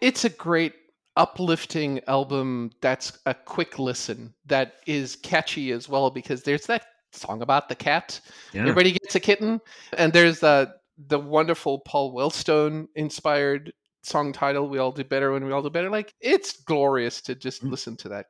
It's 0.00 0.24
a 0.24 0.30
great 0.30 0.74
uplifting 1.16 2.00
album 2.06 2.70
that's 2.80 3.18
a 3.26 3.34
quick 3.34 3.78
listen 3.78 4.32
that 4.46 4.76
is 4.86 5.16
catchy 5.16 5.72
as 5.72 5.88
well 5.88 6.10
because 6.10 6.42
there's 6.42 6.66
that 6.66 6.84
song 7.12 7.42
about 7.42 7.68
the 7.68 7.74
cat. 7.74 8.20
Yeah. 8.52 8.62
Everybody 8.62 8.92
gets 8.92 9.14
a 9.14 9.20
kitten. 9.20 9.60
And 9.96 10.12
there's 10.12 10.40
the 10.40 10.74
the 11.08 11.18
wonderful 11.18 11.80
Paul 11.80 12.14
Wellstone 12.14 12.86
inspired 12.94 13.72
song 14.02 14.32
title, 14.32 14.68
We 14.68 14.78
All 14.78 14.92
Do 14.92 15.04
Better 15.04 15.32
When 15.32 15.44
We 15.44 15.52
All 15.52 15.62
Do 15.62 15.70
Better. 15.70 15.90
Like 15.90 16.14
it's 16.20 16.62
glorious 16.62 17.20
to 17.22 17.34
just 17.34 17.62
Mm. 17.62 17.70
listen 17.70 17.96
to 17.98 18.08
that. 18.10 18.26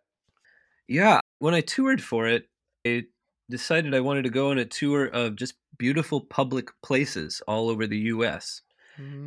Yeah, 0.88 1.20
when 1.38 1.54
I 1.54 1.60
toured 1.60 2.02
for 2.02 2.26
it, 2.26 2.48
I 2.86 3.04
decided 3.48 3.94
I 3.94 4.00
wanted 4.00 4.22
to 4.24 4.30
go 4.30 4.50
on 4.50 4.58
a 4.58 4.64
tour 4.64 5.06
of 5.06 5.36
just 5.36 5.54
beautiful 5.78 6.20
public 6.20 6.68
places 6.82 7.40
all 7.46 7.68
over 7.68 7.86
the 7.86 7.98
US. 7.98 8.62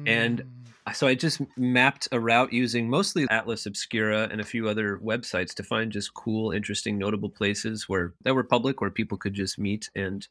And 0.05 0.41
Mm. 0.41 0.47
So 0.93 1.07
I 1.07 1.15
just 1.15 1.41
mapped 1.57 2.09
a 2.11 2.19
route 2.19 2.51
using 2.51 2.89
mostly 2.89 3.25
Atlas 3.29 3.65
Obscura 3.65 4.27
and 4.29 4.41
a 4.41 4.43
few 4.43 4.67
other 4.67 4.97
websites 4.99 5.53
to 5.55 5.63
find 5.63 5.93
just 5.93 6.13
cool, 6.13 6.51
interesting, 6.51 6.97
notable 6.97 7.29
places 7.29 7.87
where 7.87 8.13
that 8.23 8.35
were 8.35 8.43
public 8.43 8.81
where 8.81 8.91
people 8.91 9.17
could 9.17 9.33
just 9.33 9.57
meet. 9.57 9.89
And 9.95 10.27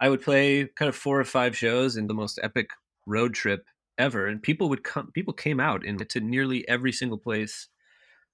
I 0.00 0.08
would 0.08 0.22
play 0.22 0.66
kind 0.76 0.88
of 0.88 0.96
four 0.96 1.20
or 1.20 1.24
five 1.24 1.56
shows 1.56 1.96
in 1.96 2.06
the 2.06 2.14
most 2.14 2.38
epic 2.42 2.70
road 3.06 3.34
trip 3.34 3.66
ever. 3.98 4.26
And 4.26 4.42
people 4.42 4.68
would 4.68 4.84
come 4.84 5.10
people 5.12 5.34
came 5.34 5.60
out 5.60 5.84
into 5.84 6.20
nearly 6.20 6.66
every 6.68 6.92
single 6.92 7.18
place 7.18 7.68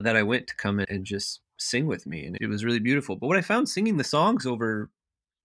that 0.01 0.17
I 0.17 0.23
went 0.23 0.47
to 0.49 0.57
come 0.57 0.79
and 0.81 1.05
just 1.05 1.41
sing 1.59 1.87
with 1.87 2.07
me. 2.07 2.25
And 2.27 2.37
it 2.41 2.49
was 2.49 2.65
really 2.65 2.81
beautiful. 2.81 3.17
But 3.17 3.29
what 3.29 3.39
I 3.39 3.43
found 3.43 3.69
singing 3.69 3.97
the 3.97 4.05
songs 4.05 4.47
over 4.47 4.91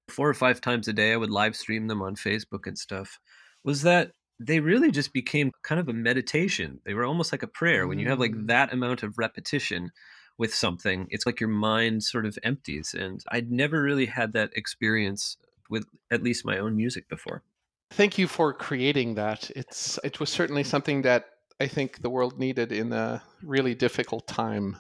four 0.09 0.29
or 0.29 0.33
five 0.33 0.61
times 0.61 0.87
a 0.87 0.93
day, 0.93 1.13
I 1.13 1.17
would 1.17 1.29
live 1.31 1.55
stream 1.55 1.87
them 1.87 2.01
on 2.01 2.15
Facebook 2.15 2.67
and 2.67 2.77
stuff, 2.77 3.19
was 3.63 3.81
that 3.83 4.11
they 4.39 4.59
really 4.59 4.91
just 4.91 5.13
became 5.13 5.51
kind 5.63 5.79
of 5.79 5.87
a 5.87 5.93
meditation. 5.93 6.81
They 6.85 6.93
were 6.93 7.05
almost 7.05 7.31
like 7.31 7.43
a 7.43 7.47
prayer. 7.47 7.87
When 7.87 7.99
you 7.99 8.09
have 8.09 8.19
like 8.19 8.33
Mm. 8.33 8.47
that 8.47 8.73
amount 8.73 9.03
of 9.03 9.17
repetition 9.17 9.91
with 10.37 10.53
something, 10.53 11.07
it's 11.11 11.25
like 11.25 11.39
your 11.39 11.49
mind 11.49 12.03
sort 12.03 12.25
of 12.25 12.37
empties. 12.43 12.93
And 12.97 13.23
I'd 13.31 13.51
never 13.51 13.81
really 13.81 14.07
had 14.07 14.33
that 14.33 14.51
experience 14.55 15.37
with 15.71 15.85
at 16.11 16.21
least 16.21 16.45
my 16.45 16.59
own 16.59 16.75
music 16.75 17.09
before. 17.09 17.41
Thank 17.91 18.17
you 18.17 18.27
for 18.27 18.53
creating 18.53 19.15
that. 19.15 19.49
It's 19.55 19.97
it 20.03 20.19
was 20.19 20.29
certainly 20.29 20.63
something 20.63 21.01
that 21.01 21.25
I 21.59 21.67
think 21.67 22.01
the 22.01 22.09
world 22.09 22.37
needed 22.37 22.71
in 22.71 22.93
a 22.93 23.23
really 23.41 23.73
difficult 23.73 24.27
time. 24.27 24.77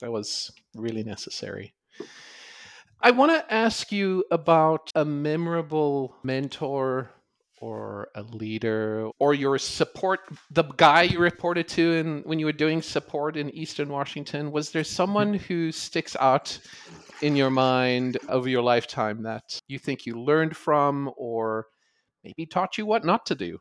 That 0.00 0.10
was 0.10 0.50
really 0.74 1.04
necessary. 1.04 1.74
I 3.02 3.12
want 3.12 3.32
to 3.32 3.54
ask 3.54 3.92
you 3.92 4.24
about 4.30 4.90
a 4.94 5.04
memorable 5.04 6.16
mentor 6.22 7.10
or 7.60 8.08
a 8.14 8.22
leader 8.22 9.08
or 9.18 9.34
your 9.34 9.58
support 9.58 10.20
the 10.50 10.64
guy 10.76 11.02
you 11.02 11.18
reported 11.18 11.68
to 11.68 11.92
in 11.94 12.22
when 12.24 12.38
you 12.38 12.46
were 12.46 12.52
doing 12.52 12.80
support 12.82 13.36
in 13.36 13.50
Eastern 13.50 13.88
Washington 13.88 14.50
was 14.50 14.70
there 14.70 14.82
hmm. 14.82 14.96
someone 15.00 15.34
who 15.34 15.70
sticks 15.70 16.16
out 16.20 16.58
in 17.22 17.36
your 17.36 17.50
mind 17.50 18.18
over 18.28 18.48
your 18.48 18.62
lifetime 18.62 19.22
that 19.22 19.60
you 19.68 19.78
think 19.78 20.06
you 20.06 20.20
learned 20.20 20.56
from 20.56 21.10
or 21.16 21.66
maybe 22.24 22.46
taught 22.46 22.78
you 22.78 22.86
what 22.86 23.04
not 23.04 23.26
to 23.26 23.34
do. 23.34 23.58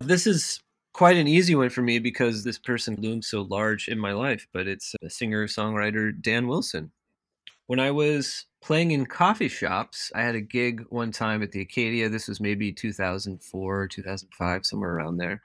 This 0.00 0.26
is 0.26 0.60
quite 0.92 1.16
an 1.16 1.28
easy 1.28 1.54
one 1.54 1.70
for 1.70 1.82
me 1.82 1.98
because 1.98 2.44
this 2.44 2.58
person 2.58 2.96
looms 3.00 3.28
so 3.28 3.42
large 3.42 3.88
in 3.88 3.98
my 3.98 4.12
life, 4.12 4.46
but 4.52 4.66
it's 4.66 4.94
uh, 4.94 5.06
a 5.06 5.10
singer 5.10 5.46
songwriter, 5.46 6.12
Dan 6.20 6.46
Wilson. 6.46 6.92
When 7.66 7.80
I 7.80 7.90
was 7.90 8.46
playing 8.60 8.90
in 8.90 9.06
coffee 9.06 9.48
shops, 9.48 10.12
I 10.14 10.22
had 10.22 10.34
a 10.34 10.40
gig 10.40 10.84
one 10.90 11.12
time 11.12 11.42
at 11.42 11.52
the 11.52 11.62
Acadia. 11.62 12.08
This 12.08 12.28
was 12.28 12.40
maybe 12.40 12.72
2004, 12.72 13.88
2005, 13.88 14.66
somewhere 14.66 14.94
around 14.94 15.16
there. 15.16 15.42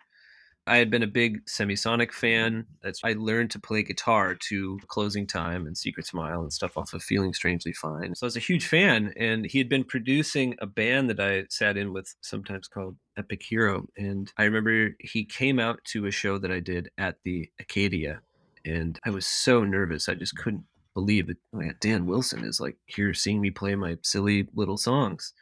I 0.67 0.77
had 0.77 0.91
been 0.91 1.03
a 1.03 1.08
big 1.08 1.45
Semisonic 1.45 2.12
fan. 2.12 2.51
Mm-hmm. 2.51 2.71
That's 2.84 3.01
I 3.03 3.13
learned 3.13 3.51
to 3.51 3.60
play 3.60 3.84
guitar 3.84 4.36
to 4.36 4.80
Closing 4.88 5.25
Time 5.25 5.65
and 5.65 5.77
Secret 5.77 6.06
Smile 6.06 6.41
and 6.41 6.51
stuff 6.51 6.77
off 6.77 6.93
of 6.93 7.01
Feeling 7.01 7.34
Strangely 7.34 7.73
Fine. 7.73 8.15
So 8.15 8.25
I 8.25 8.27
was 8.27 8.36
a 8.38 8.41
huge 8.41 8.67
fan, 8.67 9.13
and 9.17 9.45
he 9.45 9.58
had 9.58 9.69
been 9.69 9.84
producing 9.84 10.56
a 10.60 10.65
band 10.65 11.10
that 11.10 11.19
I 11.19 11.45
sat 11.49 11.77
in 11.77 11.93
with, 11.93 12.13
sometimes 12.21 12.67
called 12.67 12.97
Epic 13.17 13.41
Hero. 13.43 13.88
And 13.97 14.32
I 14.38 14.43
remember 14.43 14.95
he 14.99 15.25
came 15.25 15.60
out 15.60 15.84
to 15.86 16.06
a 16.06 16.12
show 16.12 16.38
that 16.38 16.51
I 16.51 16.60
did 16.60 16.89
at 16.97 17.17
the 17.23 17.49
Acadia, 17.60 18.21
and 18.65 18.99
I 19.06 19.10
was 19.10 19.25
so 19.25 19.63
nervous. 19.63 20.10
I 20.10 20.15
just 20.15 20.36
couldn't 20.36 20.65
believe 20.93 21.27
that 21.27 21.38
oh 21.56 21.62
yeah, 21.62 21.73
Dan 21.80 22.08
Wilson 22.08 22.43
is 22.43 22.60
like 22.60 22.75
here 22.88 23.13
seeing 23.13 23.39
me 23.39 23.51
play 23.51 23.75
my 23.75 23.97
silly 24.03 24.47
little 24.56 24.77
songs. 24.77 25.34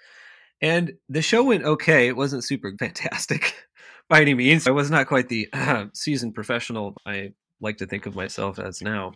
And 0.61 0.93
the 1.09 1.21
show 1.21 1.43
went 1.43 1.63
okay. 1.63 2.07
It 2.07 2.17
wasn't 2.17 2.43
super 2.43 2.73
fantastic 2.79 3.55
by 4.09 4.21
any 4.21 4.33
means. 4.33 4.67
I 4.67 4.71
was 4.71 4.91
not 4.91 5.07
quite 5.07 5.29
the 5.29 5.47
uh, 5.53 5.85
seasoned 5.93 6.35
professional 6.35 6.95
I 7.05 7.33
like 7.61 7.77
to 7.77 7.85
think 7.85 8.05
of 8.05 8.15
myself 8.15 8.59
as 8.59 8.81
now. 8.81 9.13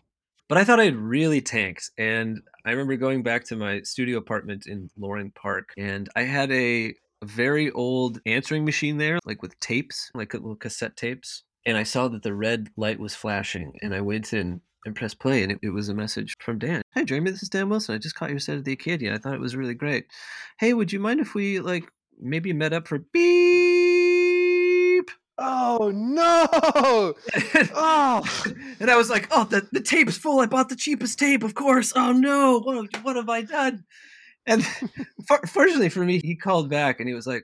But 0.48 0.58
I 0.58 0.64
thought 0.64 0.80
I'd 0.80 0.96
really 0.96 1.42
tanked. 1.42 1.92
And 1.98 2.42
I 2.66 2.72
remember 2.72 2.96
going 2.96 3.22
back 3.22 3.44
to 3.46 3.56
my 3.56 3.82
studio 3.82 4.18
apartment 4.18 4.66
in 4.66 4.90
Loring 4.98 5.32
Park, 5.32 5.74
and 5.78 6.10
I 6.16 6.24
had 6.24 6.52
a 6.52 6.96
very 7.24 7.70
old 7.72 8.20
answering 8.26 8.66
machine 8.66 8.98
there, 8.98 9.20
like 9.26 9.42
with 9.42 9.60
tapes, 9.60 10.10
like 10.16 10.34
little 10.34 10.56
cassette 10.56 10.96
tapes. 10.98 11.44
and 11.66 11.78
I 11.78 11.84
saw 11.84 12.08
that 12.08 12.24
the 12.24 12.34
red 12.34 12.70
light 12.78 13.00
was 13.00 13.14
flashing, 13.14 13.74
and 13.82 13.94
I 13.94 14.02
went 14.02 14.34
in 14.34 14.62
and 14.86 14.96
pressed 14.96 15.20
play, 15.20 15.44
and 15.44 15.52
it, 15.52 15.60
it 15.62 15.70
was 15.70 15.90
a 15.90 15.94
message 15.94 16.34
from 16.40 16.58
Dan. 16.58 16.82
Hey, 16.96 17.04
Jeremy, 17.04 17.32
this 17.32 17.44
is 17.44 17.50
Dan 17.50 17.70
Wilson. 17.70 17.94
I 17.94 17.98
just 17.98 18.16
caught 18.16 18.30
your 18.30 18.40
set 18.40 18.58
at 18.58 18.66
the 18.66 18.72
Acadia. 18.72 19.14
I 19.14 19.18
thought 19.18 19.36
it 19.36 19.42
was 19.42 19.56
really 19.56 19.76
great. 19.76 20.06
Hey, 20.58 20.74
would 20.74 20.92
you 20.92 21.00
mind 21.00 21.20
if 21.20 21.36
we 21.36 21.60
like 21.60 21.92
maybe 22.20 22.54
met 22.54 22.74
up 22.74 22.88
for 22.88 23.00
beep? 23.00 23.89
Oh 25.42 25.92
no! 25.94 26.48
oh, 27.74 28.46
and 28.80 28.92
I 28.92 28.98
was 28.98 29.10
like, 29.10 29.28
oh, 29.32 29.46
the, 29.46 29.68
the 29.72 29.82
tape's 29.82 30.18
full. 30.18 30.40
I 30.40 30.46
bought 30.46 30.70
the 30.70 30.76
cheapest 30.76 31.18
tape, 31.18 31.44
of 31.44 31.56
course. 31.56 31.94
Oh 31.96 32.12
no, 32.12 32.60
what, 32.60 33.04
what 33.04 33.16
have 33.16 33.30
I 33.30 33.44
done? 33.44 33.86
And 34.46 34.66
for, 35.28 35.40
fortunately 35.48 35.90
for 35.90 36.04
me, 36.04 36.20
he 36.20 36.36
called 36.36 36.70
back 36.70 37.00
and 37.00 37.08
he 37.08 37.16
was 37.16 37.28
like, 37.28 37.44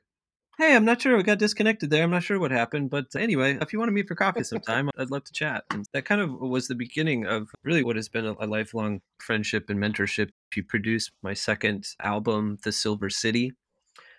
Hey, 0.58 0.74
I'm 0.74 0.86
not 0.86 1.02
sure. 1.02 1.18
We 1.18 1.24
got 1.24 1.38
disconnected 1.38 1.90
there. 1.90 2.04
I'm 2.04 2.12
not 2.12 2.24
sure 2.24 2.40
what 2.40 2.52
happened. 2.52 2.90
But 2.90 3.08
anyway, 3.18 3.58
if 3.60 3.74
you 3.74 3.80
want 3.80 3.90
to 3.90 3.94
meet 3.94 4.08
for 4.08 4.16
coffee 4.16 4.44
sometime, 4.44 4.90
I'd 4.98 5.12
love 5.12 5.26
to 5.26 5.34
chat. 5.34 5.66
And 5.70 5.86
that 5.92 6.06
kind 6.06 6.22
of 6.22 6.32
was 6.32 6.70
the 6.70 6.76
beginning 6.76 7.26
of 7.26 7.50
really 7.66 7.84
what 7.84 7.98
has 7.98 8.08
been 8.08 8.26
a, 8.26 8.36
a 8.40 8.48
lifelong 8.48 9.02
friendship 9.20 9.70
and 9.70 9.78
mentorship. 9.80 10.30
He 10.54 10.62
produced 10.62 11.12
my 11.22 11.34
second 11.34 11.86
album, 12.02 12.58
The 12.64 12.72
Silver 12.72 13.10
City. 13.10 13.52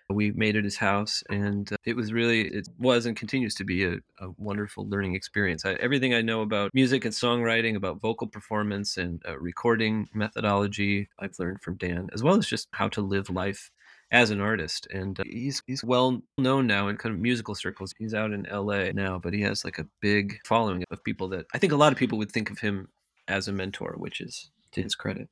We 0.09 0.31
made 0.31 0.55
it 0.55 0.63
his 0.63 0.77
house, 0.77 1.23
and 1.29 1.71
uh, 1.71 1.77
it 1.83 1.95
was 1.95 2.13
really, 2.13 2.47
it 2.47 2.69
was 2.79 3.05
and 3.05 3.15
continues 3.15 3.55
to 3.55 3.65
be 3.65 3.83
a, 3.85 3.95
a 4.19 4.29
wonderful 4.37 4.87
learning 4.87 5.15
experience. 5.15 5.65
I, 5.65 5.73
everything 5.73 6.13
I 6.13 6.21
know 6.21 6.41
about 6.41 6.71
music 6.73 7.03
and 7.03 7.13
songwriting, 7.13 7.75
about 7.75 7.99
vocal 7.99 8.27
performance 8.27 8.97
and 8.97 9.21
uh, 9.27 9.37
recording 9.37 10.07
methodology, 10.13 11.09
I've 11.19 11.37
learned 11.39 11.61
from 11.61 11.75
Dan, 11.75 12.09
as 12.13 12.23
well 12.23 12.35
as 12.35 12.47
just 12.47 12.69
how 12.71 12.87
to 12.89 13.01
live 13.01 13.29
life 13.29 13.69
as 14.11 14.29
an 14.29 14.39
artist 14.39 14.87
and 14.91 15.19
uh, 15.19 15.23
he's 15.25 15.61
he's 15.67 15.83
well 15.83 16.21
known 16.37 16.65
now 16.65 16.87
in 16.87 16.95
kind 16.95 17.13
of 17.13 17.19
musical 17.19 17.53
circles 17.53 17.93
he's 17.97 18.13
out 18.13 18.31
in 18.31 18.47
LA 18.49 18.89
now 18.93 19.19
but 19.19 19.33
he 19.33 19.41
has 19.41 19.65
like 19.65 19.79
a 19.79 19.87
big 19.99 20.39
following 20.45 20.83
of 20.91 21.03
people 21.03 21.27
that 21.27 21.45
I 21.53 21.57
think 21.57 21.73
a 21.73 21.77
lot 21.77 21.91
of 21.91 21.97
people 21.97 22.17
would 22.17 22.31
think 22.31 22.49
of 22.49 22.59
him 22.59 22.87
as 23.27 23.47
a 23.47 23.51
mentor 23.51 23.95
which 23.97 24.21
is 24.21 24.49
to 24.71 24.81
his 24.81 24.95
credit 24.95 25.27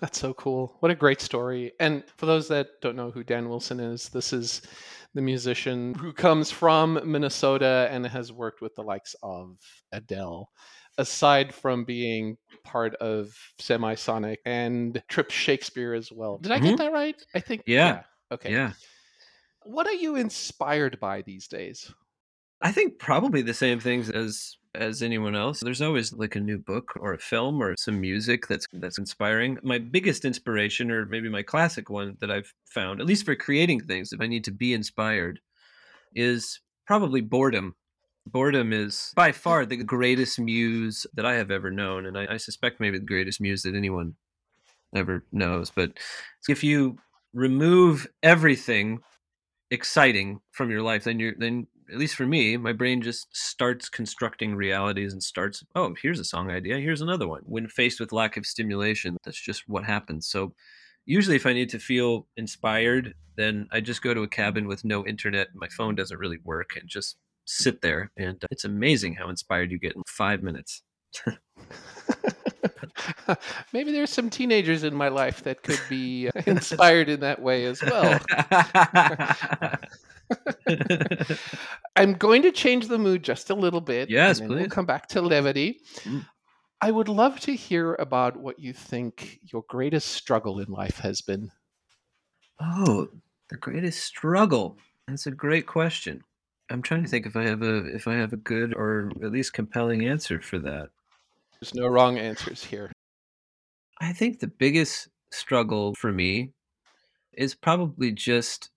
that's 0.00 0.18
so 0.18 0.34
cool. 0.34 0.76
What 0.80 0.90
a 0.90 0.94
great 0.94 1.20
story. 1.20 1.72
And 1.80 2.04
for 2.16 2.26
those 2.26 2.48
that 2.48 2.68
don't 2.80 2.96
know 2.96 3.10
who 3.10 3.24
Dan 3.24 3.48
Wilson 3.48 3.80
is, 3.80 4.08
this 4.08 4.32
is 4.32 4.62
the 5.14 5.22
musician 5.22 5.94
who 5.94 6.12
comes 6.12 6.50
from 6.50 7.00
Minnesota 7.04 7.88
and 7.90 8.06
has 8.06 8.32
worked 8.32 8.60
with 8.60 8.74
the 8.74 8.82
likes 8.82 9.14
of 9.22 9.56
Adele. 9.92 10.50
Aside 10.98 11.54
from 11.54 11.84
being 11.84 12.36
part 12.64 12.94
of 12.96 13.32
Semisonic 13.60 14.38
and 14.44 15.00
Trip 15.08 15.30
Shakespeare 15.30 15.94
as 15.94 16.10
well. 16.10 16.38
Did 16.38 16.50
I 16.50 16.58
get 16.58 16.74
mm-hmm. 16.74 16.76
that 16.76 16.92
right? 16.92 17.14
I 17.34 17.40
think. 17.40 17.62
Yeah. 17.66 17.86
yeah. 17.86 18.02
Okay. 18.32 18.52
Yeah. 18.52 18.72
What 19.62 19.86
are 19.86 19.92
you 19.92 20.16
inspired 20.16 20.98
by 20.98 21.22
these 21.22 21.46
days? 21.46 21.92
I 22.60 22.72
think 22.72 22.98
probably 22.98 23.42
the 23.42 23.54
same 23.54 23.78
things 23.78 24.10
as 24.10 24.56
as 24.78 25.02
anyone 25.02 25.34
else. 25.34 25.60
There's 25.60 25.82
always 25.82 26.12
like 26.12 26.36
a 26.36 26.40
new 26.40 26.58
book 26.58 26.92
or 27.00 27.12
a 27.12 27.18
film 27.18 27.62
or 27.62 27.74
some 27.76 28.00
music 28.00 28.46
that's 28.46 28.66
that's 28.72 28.98
inspiring. 28.98 29.58
My 29.62 29.78
biggest 29.78 30.24
inspiration 30.24 30.90
or 30.90 31.06
maybe 31.06 31.28
my 31.28 31.42
classic 31.42 31.90
one 31.90 32.16
that 32.20 32.30
I've 32.30 32.52
found, 32.66 33.00
at 33.00 33.06
least 33.06 33.24
for 33.24 33.34
creating 33.34 33.80
things 33.80 34.12
if 34.12 34.20
I 34.20 34.26
need 34.26 34.44
to 34.44 34.52
be 34.52 34.72
inspired, 34.72 35.40
is 36.14 36.60
probably 36.86 37.20
boredom. 37.20 37.74
Boredom 38.26 38.72
is 38.72 39.12
by 39.16 39.32
far 39.32 39.66
the 39.66 39.76
greatest 39.76 40.38
muse 40.38 41.06
that 41.14 41.26
I 41.26 41.34
have 41.34 41.50
ever 41.50 41.70
known, 41.70 42.06
and 42.06 42.16
I, 42.16 42.34
I 42.34 42.36
suspect 42.36 42.80
maybe 42.80 42.98
the 42.98 43.04
greatest 43.04 43.40
muse 43.40 43.62
that 43.62 43.74
anyone 43.74 44.14
ever 44.94 45.24
knows. 45.32 45.70
But 45.70 45.92
if 46.48 46.62
you 46.62 46.98
remove 47.34 48.06
everything 48.22 49.00
exciting 49.70 50.40
from 50.52 50.70
your 50.70 50.82
life, 50.82 51.04
then 51.04 51.18
you're 51.18 51.34
then 51.38 51.66
at 51.90 51.98
least 51.98 52.16
for 52.16 52.26
me, 52.26 52.56
my 52.56 52.72
brain 52.72 53.02
just 53.02 53.34
starts 53.36 53.88
constructing 53.88 54.54
realities 54.54 55.12
and 55.12 55.22
starts, 55.22 55.64
oh, 55.74 55.94
here's 56.00 56.20
a 56.20 56.24
song 56.24 56.50
idea, 56.50 56.78
here's 56.78 57.00
another 57.00 57.28
one. 57.28 57.42
When 57.44 57.68
faced 57.68 58.00
with 58.00 58.12
lack 58.12 58.36
of 58.36 58.46
stimulation, 58.46 59.16
that's 59.24 59.40
just 59.40 59.64
what 59.68 59.84
happens. 59.84 60.28
So 60.28 60.54
usually 61.06 61.36
if 61.36 61.46
I 61.46 61.52
need 61.52 61.70
to 61.70 61.78
feel 61.78 62.26
inspired, 62.36 63.14
then 63.36 63.68
I 63.72 63.80
just 63.80 64.02
go 64.02 64.14
to 64.14 64.22
a 64.22 64.28
cabin 64.28 64.66
with 64.66 64.84
no 64.84 65.06
internet. 65.06 65.48
My 65.54 65.68
phone 65.68 65.94
doesn't 65.94 66.18
really 66.18 66.38
work 66.44 66.70
and 66.78 66.88
just 66.88 67.16
sit 67.46 67.80
there. 67.80 68.10
And 68.16 68.42
uh, 68.44 68.48
it's 68.50 68.64
amazing 68.64 69.14
how 69.14 69.30
inspired 69.30 69.70
you 69.70 69.78
get 69.78 69.94
in 69.96 70.02
five 70.06 70.42
minutes. 70.42 70.82
Maybe 73.72 73.92
there's 73.92 74.10
some 74.10 74.28
teenagers 74.30 74.84
in 74.84 74.94
my 74.94 75.08
life 75.08 75.42
that 75.44 75.62
could 75.62 75.80
be 75.88 76.28
uh, 76.28 76.42
inspired 76.46 77.08
in 77.08 77.20
that 77.20 77.40
way 77.40 77.64
as 77.64 77.82
well. 77.82 78.20
I'm 81.96 82.14
going 82.14 82.42
to 82.42 82.52
change 82.52 82.88
the 82.88 82.98
mood 82.98 83.22
just 83.22 83.50
a 83.50 83.54
little 83.54 83.80
bit. 83.80 84.10
Yes, 84.10 84.40
please. 84.40 84.48
We'll 84.48 84.68
come 84.68 84.86
back 84.86 85.08
to 85.08 85.22
levity. 85.22 85.80
Mm. 86.04 86.26
I 86.80 86.90
would 86.90 87.08
love 87.08 87.40
to 87.40 87.54
hear 87.54 87.94
about 87.94 88.36
what 88.36 88.60
you 88.60 88.72
think 88.72 89.40
your 89.42 89.64
greatest 89.68 90.08
struggle 90.08 90.60
in 90.60 90.70
life 90.70 90.98
has 91.00 91.20
been. 91.20 91.50
Oh, 92.60 93.08
the 93.50 93.56
greatest 93.56 94.04
struggle. 94.04 94.78
That's 95.08 95.26
a 95.26 95.32
great 95.32 95.66
question. 95.66 96.22
I'm 96.70 96.82
trying 96.82 97.02
to 97.02 97.08
think 97.08 97.26
if 97.26 97.34
I 97.34 97.44
have 97.44 97.62
a 97.62 97.86
if 97.86 98.06
I 98.06 98.14
have 98.14 98.32
a 98.32 98.36
good 98.36 98.74
or 98.74 99.10
at 99.22 99.32
least 99.32 99.54
compelling 99.54 100.06
answer 100.06 100.40
for 100.40 100.58
that. 100.60 100.90
There's 101.60 101.74
no 101.74 101.88
wrong 101.88 102.18
answers 102.18 102.62
here. 102.62 102.92
I 104.00 104.12
think 104.12 104.38
the 104.38 104.48
biggest 104.48 105.08
struggle 105.32 105.94
for 105.94 106.12
me 106.12 106.52
is 107.32 107.54
probably 107.54 108.12
just 108.12 108.70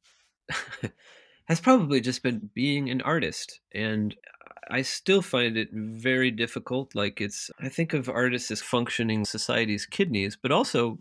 has 1.52 1.60
probably 1.60 2.02
just 2.02 2.24
been 2.24 2.50
being 2.54 2.90
an 2.90 3.02
artist 3.02 3.60
and 3.74 4.16
I 4.70 4.84
still 4.84 5.22
find 5.22 5.58
it 5.58 5.70
very 5.74 6.32
difficult. 6.32 6.96
Like 6.96 7.20
it's, 7.20 7.52
I 7.60 7.68
think 7.68 7.94
of 7.94 8.08
artists 8.08 8.52
as 8.52 8.62
functioning 8.62 9.26
society's 9.26 9.86
kidneys, 9.86 10.38
but 10.42 10.52
also 10.52 11.00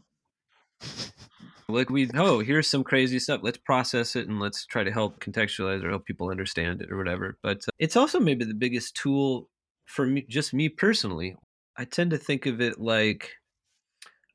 like 1.69 1.89
we, 1.89 2.11
oh, 2.15 2.41
here's 2.41 2.67
some 2.67 2.83
crazy 2.83 3.21
stuff. 3.21 3.43
Let's 3.45 3.59
process 3.59 4.17
it 4.17 4.29
and 4.29 4.41
let's 4.41 4.67
try 4.67 4.83
to 4.83 4.91
help 4.91 5.21
contextualize 5.21 5.85
or 5.85 5.91
help 5.91 6.05
people 6.05 6.31
understand 6.31 6.83
it 6.83 6.91
or 6.91 6.97
whatever. 6.97 7.39
But 7.43 7.59
uh, 7.59 7.73
it's 7.79 7.97
also 7.97 8.19
maybe 8.19 8.45
the 8.45 8.55
biggest 8.55 8.97
tool 8.97 9.49
for 9.87 10.07
me, 10.07 10.27
just 10.29 10.53
me 10.53 10.69
personally. 10.69 11.37
I 11.77 11.85
tend 11.85 12.11
to 12.11 12.19
think 12.19 12.47
of 12.47 12.61
it 12.61 12.81
like 12.81 13.31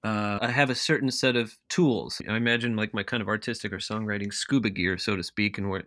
uh, 0.06 0.38
I 0.40 0.52
have 0.52 0.70
a 0.70 0.76
certain 0.76 1.10
set 1.10 1.36
of 1.36 1.58
tools. 1.68 2.22
I 2.30 2.36
imagine 2.36 2.76
like 2.76 2.94
my 2.94 3.02
kind 3.02 3.22
of 3.22 3.28
artistic 3.28 3.74
or 3.74 3.78
songwriting 3.78 4.32
scuba 4.32 4.70
gear, 4.70 5.00
so 5.00 5.16
to 5.16 5.24
speak, 5.24 5.58
and 5.58 5.68
where 5.68 5.80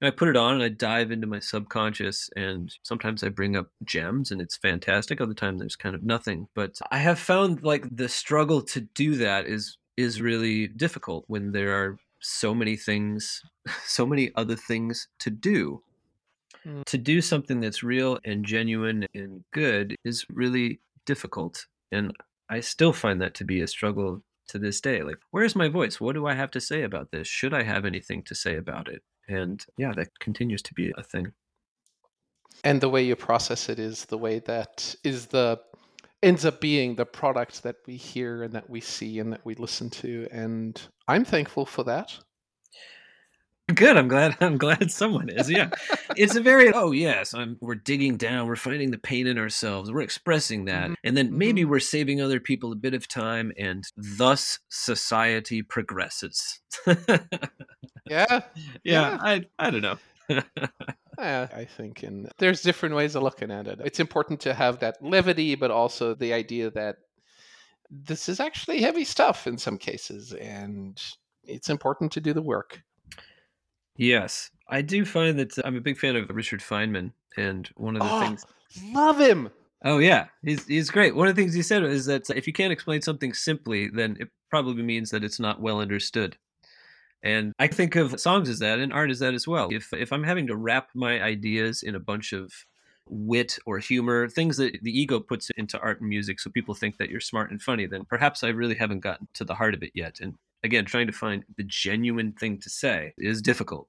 and 0.00 0.08
I 0.08 0.10
put 0.10 0.28
it 0.28 0.36
on 0.36 0.54
and 0.54 0.62
I 0.62 0.70
dive 0.70 1.10
into 1.10 1.26
my 1.26 1.40
subconscious. 1.40 2.30
And 2.36 2.74
sometimes 2.82 3.22
I 3.22 3.28
bring 3.28 3.54
up 3.54 3.66
gems, 3.84 4.30
and 4.30 4.40
it's 4.40 4.56
fantastic. 4.56 5.20
Other 5.20 5.34
times 5.34 5.60
there's 5.60 5.76
kind 5.76 5.94
of 5.94 6.02
nothing. 6.02 6.48
But 6.54 6.78
I 6.90 6.96
have 6.96 7.18
found 7.18 7.64
like 7.64 7.84
the 7.94 8.08
struggle 8.08 8.62
to 8.62 8.80
do 8.80 9.16
that 9.16 9.44
is 9.44 9.76
is 9.98 10.22
really 10.22 10.68
difficult 10.68 11.24
when 11.26 11.52
there 11.52 11.74
are 11.74 11.98
so 12.20 12.54
many 12.54 12.76
things, 12.76 13.42
so 13.84 14.06
many 14.06 14.30
other 14.36 14.56
things 14.56 15.06
to 15.18 15.28
do. 15.28 15.82
Mm. 16.64 16.82
To 16.86 16.96
do 16.96 17.20
something 17.20 17.60
that's 17.60 17.82
real 17.82 18.18
and 18.24 18.42
genuine 18.42 19.06
and 19.14 19.44
good 19.52 19.96
is 20.02 20.24
really 20.30 20.80
difficult. 21.04 21.66
And 21.92 22.12
I 22.48 22.60
still 22.60 22.92
find 22.92 23.20
that 23.20 23.34
to 23.34 23.44
be 23.44 23.60
a 23.60 23.66
struggle 23.66 24.22
to 24.48 24.58
this 24.58 24.80
day. 24.80 25.02
Like, 25.02 25.18
where's 25.30 25.56
my 25.56 25.68
voice? 25.68 26.00
What 26.00 26.14
do 26.14 26.26
I 26.26 26.34
have 26.34 26.50
to 26.52 26.60
say 26.60 26.82
about 26.82 27.10
this? 27.10 27.26
Should 27.26 27.52
I 27.52 27.62
have 27.62 27.84
anything 27.84 28.22
to 28.24 28.34
say 28.34 28.56
about 28.56 28.88
it? 28.88 29.02
And 29.28 29.64
yeah, 29.76 29.92
that 29.96 30.18
continues 30.20 30.62
to 30.62 30.74
be 30.74 30.92
a 30.96 31.02
thing. 31.02 31.32
And 32.64 32.80
the 32.80 32.88
way 32.88 33.02
you 33.02 33.16
process 33.16 33.68
it 33.68 33.78
is 33.78 34.04
the 34.06 34.18
way 34.18 34.38
that 34.40 34.94
is 35.04 35.26
the 35.26 35.60
ends 36.22 36.44
up 36.44 36.60
being 36.60 36.94
the 36.94 37.04
product 37.04 37.62
that 37.62 37.76
we 37.86 37.96
hear 37.96 38.42
and 38.42 38.54
that 38.54 38.70
we 38.70 38.80
see 38.80 39.18
and 39.18 39.32
that 39.32 39.44
we 39.44 39.54
listen 39.54 39.90
to. 39.90 40.26
And 40.32 40.80
I'm 41.06 41.24
thankful 41.24 41.66
for 41.66 41.84
that. 41.84 42.18
Good. 43.74 43.96
I'm 43.96 44.06
glad. 44.06 44.36
I'm 44.40 44.58
glad 44.58 44.92
someone 44.92 45.28
is. 45.28 45.50
Yeah, 45.50 45.70
it's 46.16 46.36
a 46.36 46.40
very 46.40 46.72
oh 46.72 46.92
yes. 46.92 47.34
I'm. 47.34 47.56
We're 47.60 47.74
digging 47.74 48.16
down. 48.16 48.46
We're 48.46 48.54
finding 48.56 48.92
the 48.92 48.98
pain 48.98 49.26
in 49.26 49.38
ourselves. 49.38 49.90
We're 49.90 50.02
expressing 50.02 50.66
that, 50.66 50.84
mm-hmm. 50.84 50.94
and 51.02 51.16
then 51.16 51.36
maybe 51.36 51.62
mm-hmm. 51.62 51.70
we're 51.70 51.80
saving 51.80 52.20
other 52.20 52.38
people 52.38 52.70
a 52.70 52.76
bit 52.76 52.94
of 52.94 53.08
time, 53.08 53.52
and 53.58 53.84
thus 53.96 54.60
society 54.68 55.62
progresses. 55.62 56.60
yeah. 56.86 56.94
yeah. 58.08 58.40
Yeah. 58.84 59.18
I. 59.20 59.44
I 59.58 59.70
don't 59.70 59.82
know. 59.82 59.98
yeah, 61.18 61.48
I 61.52 61.64
think, 61.64 62.04
and 62.04 62.30
there's 62.38 62.62
different 62.62 62.94
ways 62.94 63.16
of 63.16 63.24
looking 63.24 63.50
at 63.50 63.66
it. 63.66 63.80
It's 63.84 64.00
important 64.00 64.40
to 64.40 64.54
have 64.54 64.78
that 64.80 65.02
levity, 65.02 65.56
but 65.56 65.72
also 65.72 66.14
the 66.14 66.32
idea 66.32 66.70
that 66.70 66.98
this 67.90 68.28
is 68.28 68.38
actually 68.38 68.82
heavy 68.82 69.04
stuff 69.04 69.48
in 69.48 69.58
some 69.58 69.78
cases, 69.78 70.32
and 70.32 71.00
it's 71.42 71.68
important 71.68 72.12
to 72.12 72.20
do 72.20 72.32
the 72.32 72.42
work. 72.42 72.82
Yes, 73.96 74.50
I 74.68 74.82
do 74.82 75.04
find 75.04 75.38
that 75.38 75.58
uh, 75.58 75.62
I'm 75.64 75.76
a 75.76 75.80
big 75.80 75.98
fan 75.98 76.16
of 76.16 76.28
Richard 76.30 76.60
Feynman, 76.60 77.12
and 77.36 77.68
one 77.76 77.96
of 77.96 78.02
the 78.02 78.12
oh, 78.12 78.20
things. 78.20 78.44
Love 78.92 79.20
him. 79.20 79.50
Oh 79.84 79.98
yeah, 79.98 80.26
he's 80.42 80.66
he's 80.66 80.90
great. 80.90 81.14
One 81.14 81.28
of 81.28 81.36
the 81.36 81.42
things 81.42 81.54
he 81.54 81.62
said 81.62 81.82
is 81.84 82.06
that 82.06 82.28
if 82.30 82.46
you 82.46 82.52
can't 82.52 82.72
explain 82.72 83.02
something 83.02 83.32
simply, 83.32 83.88
then 83.88 84.16
it 84.18 84.28
probably 84.50 84.82
means 84.82 85.10
that 85.10 85.24
it's 85.24 85.40
not 85.40 85.60
well 85.60 85.80
understood. 85.80 86.36
And 87.22 87.52
I 87.58 87.66
think 87.66 87.96
of 87.96 88.20
songs 88.20 88.48
as 88.48 88.58
that, 88.60 88.78
and 88.78 88.92
art 88.92 89.10
as 89.10 89.18
that 89.20 89.34
as 89.34 89.46
well. 89.46 89.68
If 89.70 89.92
if 89.92 90.12
I'm 90.12 90.24
having 90.24 90.46
to 90.48 90.56
wrap 90.56 90.90
my 90.94 91.22
ideas 91.22 91.82
in 91.82 91.94
a 91.94 92.00
bunch 92.00 92.32
of 92.32 92.52
wit 93.08 93.58
or 93.66 93.78
humor, 93.78 94.28
things 94.28 94.56
that 94.56 94.82
the 94.82 94.98
ego 94.98 95.20
puts 95.20 95.50
into 95.56 95.78
art 95.80 96.00
and 96.00 96.08
music 96.08 96.40
so 96.40 96.50
people 96.50 96.74
think 96.74 96.96
that 96.98 97.08
you're 97.08 97.20
smart 97.20 97.50
and 97.50 97.62
funny, 97.62 97.86
then 97.86 98.04
perhaps 98.04 98.42
I 98.42 98.48
really 98.48 98.74
haven't 98.74 99.00
gotten 99.00 99.28
to 99.34 99.44
the 99.44 99.54
heart 99.54 99.74
of 99.74 99.82
it 99.82 99.92
yet. 99.94 100.18
And 100.20 100.34
again, 100.62 100.84
trying 100.84 101.06
to 101.06 101.12
find 101.12 101.44
the 101.56 101.64
genuine 101.64 102.32
thing 102.32 102.60
to 102.60 102.70
say 102.70 103.14
is 103.18 103.42
difficult. 103.42 103.88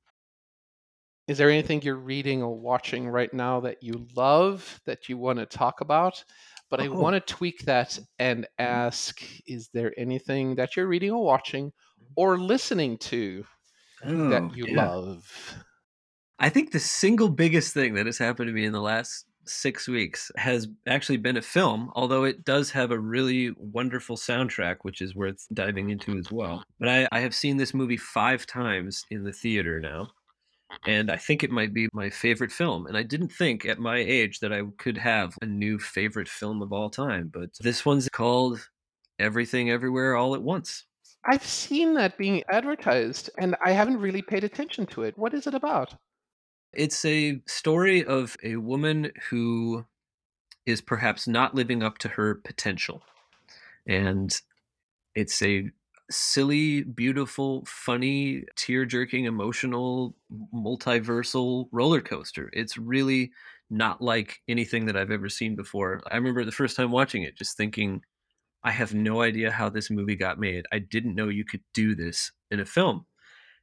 Is 1.27 1.38
there 1.38 1.49
anything 1.49 1.82
you're 1.82 1.95
reading 1.95 2.41
or 2.43 2.58
watching 2.58 3.08
right 3.08 3.34
now 3.34 3.60
that 3.62 3.82
you 3.84 4.08
love 4.15 4.82
that 4.86 5.08
you 5.10 5.17
want 5.17 5.39
to 5.39 5.45
talk 5.45 5.80
about? 5.82 6.23
But 6.69 6.82
I 6.82 6.89
Oh. 6.91 6.97
want 6.99 7.13
to 7.15 7.34
tweak 7.34 7.60
that 7.65 7.97
and 8.19 8.47
ask 8.60 9.21
Is 9.45 9.69
there 9.69 9.93
anything 9.97 10.56
that 10.56 10.75
you're 10.75 10.88
reading 10.88 11.12
or 11.12 11.23
watching 11.23 11.71
or 12.15 12.38
listening 12.38 12.97
to 12.99 13.45
Oh, 14.03 14.10
that 14.30 14.56
you 14.56 14.67
yeah. 14.67 14.89
love? 14.89 15.65
I 16.39 16.49
think 16.49 16.71
the 16.71 16.80
single 16.80 17.30
biggest 17.30 17.73
thing 17.73 17.95
that 17.95 18.06
has 18.06 18.17
happened 18.17 18.47
to 18.47 18.53
me 18.53 18.65
in 18.65 18.73
the 18.73 18.82
last 18.82 19.25
six 19.49 19.88
weeks 19.88 20.31
has 20.36 20.67
actually 20.88 21.17
been 21.17 21.38
a 21.38 21.41
film, 21.41 21.91
although 21.95 22.23
it 22.23 22.45
does 22.45 22.71
have 22.71 22.91
a 22.91 22.99
really 22.99 23.53
wonderful 23.57 24.17
soundtrack, 24.17 24.77
which 24.81 25.01
is 25.01 25.15
worth 25.15 25.45
diving 25.53 25.89
into 25.89 26.17
as 26.17 26.31
well. 26.31 26.63
But 26.79 26.89
I, 26.89 27.07
I 27.12 27.19
have 27.19 27.36
seen 27.36 27.57
this 27.57 27.73
movie 27.73 27.97
five 27.97 28.45
times 28.45 29.05
in 29.12 29.23
the 29.23 29.31
theater 29.31 29.79
now, 29.79 30.10
and 30.86 31.12
I 31.12 31.17
think 31.17 31.43
it 31.43 31.51
might 31.51 31.73
be 31.73 31.88
my 31.93 32.10
favorite 32.10 32.51
film. 32.51 32.88
And 32.88 32.97
I 32.97 33.03
didn't 33.03 33.31
think 33.31 33.65
at 33.65 33.79
my 33.79 33.97
age 33.97 34.39
that 34.39 34.53
I 34.53 34.63
could 34.77 34.97
have 34.97 35.33
a 35.41 35.45
new 35.45 35.79
favorite 35.79 36.27
film 36.29 36.62
of 36.62 36.73
all 36.73 36.89
time, 36.89 37.29
but 37.33 37.49
this 37.60 37.86
one's 37.86 38.10
called 38.10 38.67
Everything 39.19 39.71
Everywhere 39.71 40.15
All 40.15 40.36
at 40.36 40.41
Once. 40.41 40.86
I've 41.25 41.45
seen 41.45 41.93
that 41.95 42.17
being 42.17 42.43
advertised 42.49 43.29
and 43.38 43.55
I 43.63 43.71
haven't 43.71 43.99
really 43.99 44.21
paid 44.21 44.43
attention 44.43 44.86
to 44.88 45.03
it. 45.03 45.17
What 45.17 45.33
is 45.33 45.47
it 45.47 45.53
about? 45.53 45.93
It's 46.78 47.04
a 47.06 47.42
story 47.48 48.06
of 48.06 48.38
a 48.44 48.58
woman 48.58 49.12
who 49.30 49.86
is 50.66 50.82
perhaps 50.82 51.28
not 51.28 51.56
living 51.56 51.84
up 51.84 51.98
to 52.00 52.10
her 52.10 52.36
potential. 52.36 53.04
And 53.88 54.40
it's 55.16 55.42
a 55.42 55.72
silly, 56.12 56.84
beautiful, 56.84 57.66
funny, 57.66 58.46
tear 58.56 58.86
jerking, 58.86 59.26
emotional, 59.26 60.16
multiversal 60.54 61.70
roller 61.72 62.02
coaster. 62.02 62.50
It's 62.54 62.78
really 62.78 63.32
not 63.70 64.02
like 64.02 64.42
anything 64.48 64.86
that 64.88 64.98
I've 64.98 65.12
ever 65.12 65.30
seen 65.30 65.56
before. 65.56 66.02
I 66.12 66.16
remember 66.18 66.46
the 66.46 66.52
first 66.52 66.78
time 66.78 66.92
watching 66.92 67.24
it 67.24 67.38
just 67.38 67.58
thinking, 67.58 68.04
I 68.63 68.72
have 68.72 68.94
no 68.94 69.22
idea 69.22 69.52
how 69.52 69.70
this 69.70 69.90
movie 69.92 70.16
got 70.16 70.40
made. 70.40 70.66
I 70.72 70.80
didn't 70.80 71.16
know 71.16 71.30
you 71.30 71.46
could 71.46 71.63
do 71.74 71.96
this 71.96 72.32
in 72.52 72.60
a 72.60 72.66
film 72.66 73.06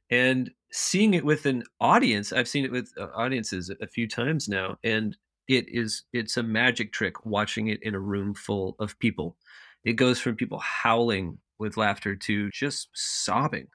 and 0.09 0.51
seeing 0.71 1.13
it 1.13 1.25
with 1.25 1.45
an 1.45 1.63
audience 1.79 2.33
i've 2.33 2.47
seen 2.47 2.65
it 2.65 2.71
with 2.71 2.91
uh, 2.99 3.07
audiences 3.15 3.71
a 3.81 3.87
few 3.87 4.07
times 4.07 4.47
now 4.47 4.77
and 4.83 5.17
it 5.47 5.65
is 5.67 6.03
it's 6.13 6.37
a 6.37 6.43
magic 6.43 6.91
trick 6.91 7.25
watching 7.25 7.67
it 7.67 7.81
in 7.83 7.95
a 7.95 7.99
room 7.99 8.33
full 8.33 8.75
of 8.79 8.97
people. 8.99 9.35
It 9.83 9.93
goes 9.93 10.19
from 10.19 10.35
people 10.35 10.59
howling 10.59 11.37
with 11.59 11.77
laughter 11.77 12.15
to 12.15 12.49
just 12.51 12.89
sobbing 12.93 13.67